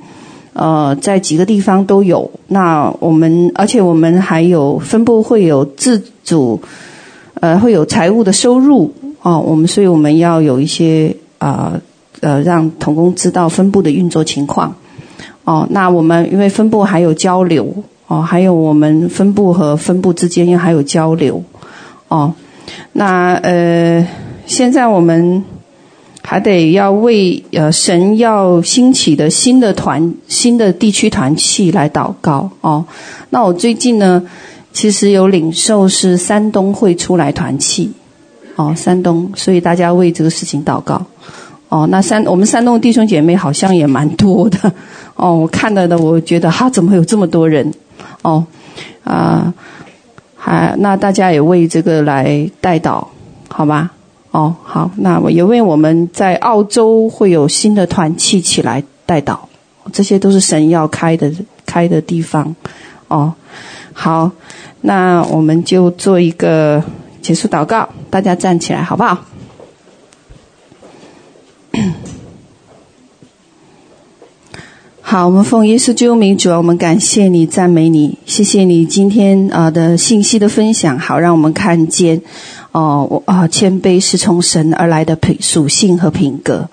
[0.55, 2.31] 呃，在几个地方都有。
[2.47, 6.61] 那我们，而且我们还有分部会有自主，
[7.41, 9.43] 呃，会有财务的收入哦。
[9.45, 11.73] 我们，所以我们要有一些啊
[12.21, 14.73] 呃，呃，让童工知道分部的运作情况。
[15.43, 21.43] 哦，那我们因为分部还有交流哦，还有我们分部和分部之间又还有交流
[22.07, 22.33] 哦。
[22.93, 24.07] 那呃，
[24.45, 25.43] 现在我们。
[26.25, 32.83] 还得要为呃神要兴起的新的团、新的地区团契来祷告哦。
[33.29, 34.23] 那我最近呢，
[34.73, 37.91] 其实有领受是山东会出来团契
[38.55, 41.05] 哦，山东，所以大家为这个事情祷告
[41.69, 41.87] 哦。
[41.91, 44.71] 那山我们山东弟兄姐妹好像也蛮多的
[45.15, 45.35] 哦。
[45.35, 47.71] 我看到的，我觉得哈，怎么有这么多人
[48.23, 48.45] 哦
[49.03, 49.53] 啊？
[50.35, 53.07] 还那大家也为这个来代祷，
[53.47, 53.91] 好吧？
[54.35, 59.37] 哦，好，那我也为我们在澳洲会有新的团契起来代祷，
[59.93, 61.31] 这些都是神要开的
[61.65, 62.53] 开的地方。
[63.07, 63.33] 哦，
[63.93, 64.29] 好，
[64.81, 66.83] 那我们就做一个
[67.21, 69.23] 结束祷告，大家站起来好不好？
[75.01, 82.21] 好，我们奉耶稣基督名，主啊，我们感谢你，赞美你，谢谢你今天啊的信息的分享，好让我们看见。
[82.75, 86.67] 哦，我啊，谦卑是从神而来的品属性和品格。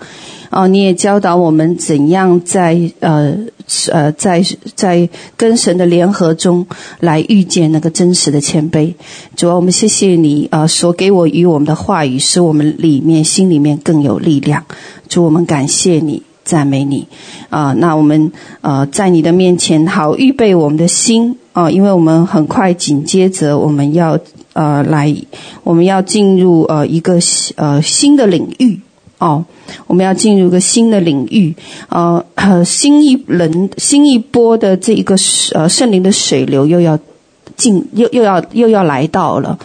[0.49, 3.33] 哦，你也教导我们怎样在呃
[3.89, 4.43] 呃在
[4.75, 5.07] 在
[5.37, 6.67] 跟神的联合中
[6.99, 8.93] 来遇见那个真实的谦卑。
[9.37, 14.65] 主啊，我们谢谢你啊，所给我与我们的话语，使我们里面心里面更有力量。
[15.07, 16.21] 主，我们感谢你。
[16.43, 17.07] 赞美你，
[17.49, 24.19] 啊、那我们呃在你的面前好预备我们的心啊、因为我们很快紧接着我们要
[24.53, 25.15] 呃来，
[25.63, 27.19] 我们要进入呃一个
[27.55, 28.79] 呃新的领域。
[29.19, 29.45] 哦，
[29.87, 31.55] 我们要进入一个新的领域，
[31.89, 32.25] 呃，
[32.65, 35.15] 新一轮新一波的这一个
[35.53, 36.97] 呃圣灵的水流又要。
[37.55, 39.59] 进又又要又要来到了，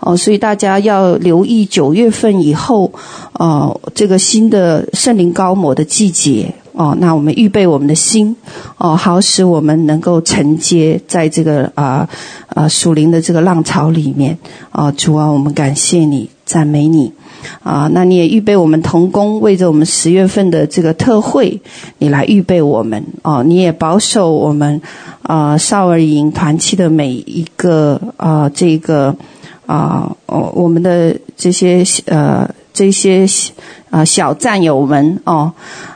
[0.00, 2.90] 哦，所以大家要留意九月份以后，
[3.34, 8.36] 哦，这个新的圣灵高摩的季节，哦，那我们预备我们的心，
[8.78, 12.08] 哦，好使我们能够承接在这个啊
[12.48, 14.36] 啊属灵的这个浪潮里面，
[14.72, 17.12] 哦，主啊，我们感谢你，赞美你。
[17.62, 21.60] 啊，那你也预备我们同工，为着我们十月份的这个特会，
[21.98, 23.44] 你来预备我们哦。
[23.44, 24.80] 你也保守我们
[25.20, 29.14] 啊少儿营团契的每一个啊这个
[29.66, 33.26] 啊哦我们的这些呃这些
[33.90, 35.52] 啊小战友们哦。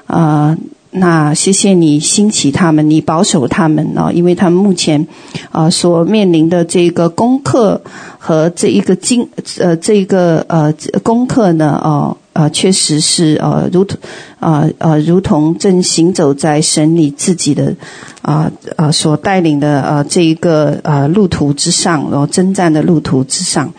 [0.08, 0.56] 啊
[0.90, 5.06] 那谢谢你兴起他们，你保守他们哦，因为他们目前
[5.52, 7.82] 啊所面临的这个功课
[8.18, 9.28] 和这一个经
[9.58, 10.72] 呃这个呃
[11.02, 13.98] 功课呢哦呃确实是呃如同
[14.40, 17.76] 啊呃如同正行走在神你自己的
[18.22, 23.74] 啊啊所带领的呃这一个呃路途之上，然后征战的路途之上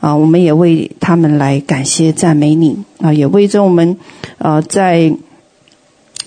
[0.00, 3.98] 啊，我们也为他们来感谢赞美你啊，也为着我们
[4.38, 5.12] 呃在。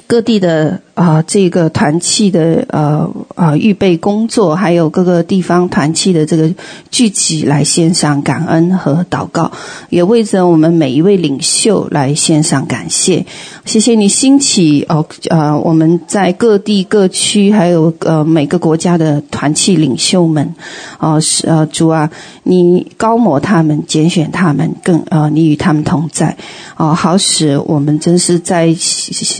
[0.07, 6.51] 各地的啊、这个团契的呃呃预备工作，还有各个地方团契的这个
[6.89, 9.51] 聚集来献上感恩和祷告，
[9.91, 13.27] 也为着我们每一位领袖来献上感谢。
[13.63, 20.55] 谢谢你兴起哦，呃，我们在各地各区，还有呃每个国家的团契领袖们，
[20.97, 22.09] 哦，是呃主啊，
[22.41, 26.37] 你高抹他们，拣选他们，更呃你与他们同在，
[26.75, 28.75] 哦，好使我们真是在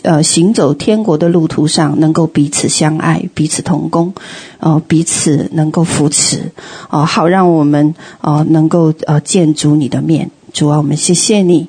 [0.04, 4.14] 呃行走天国的路途上，能够彼此相爱，彼此同工，
[4.60, 6.52] 哦，彼此能够扶持，
[6.90, 10.30] 哦，好让我们哦能够呃见主你的面。
[10.54, 11.68] 主啊，我们谢谢你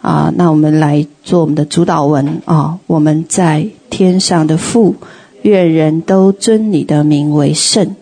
[0.00, 0.32] 啊！
[0.36, 2.78] 那我们来做我们的主祷文啊！
[2.86, 4.94] 我们在天上的父，
[5.42, 7.94] 愿人都尊你的名为圣，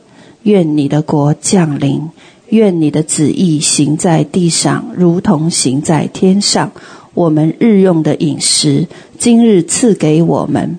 [0.42, 2.10] 愿你的国降临，
[2.50, 6.70] 愿你的旨意行在地上，如同行在天上。
[7.12, 8.86] 我们日用的饮食，
[9.18, 10.78] 今日赐给我们，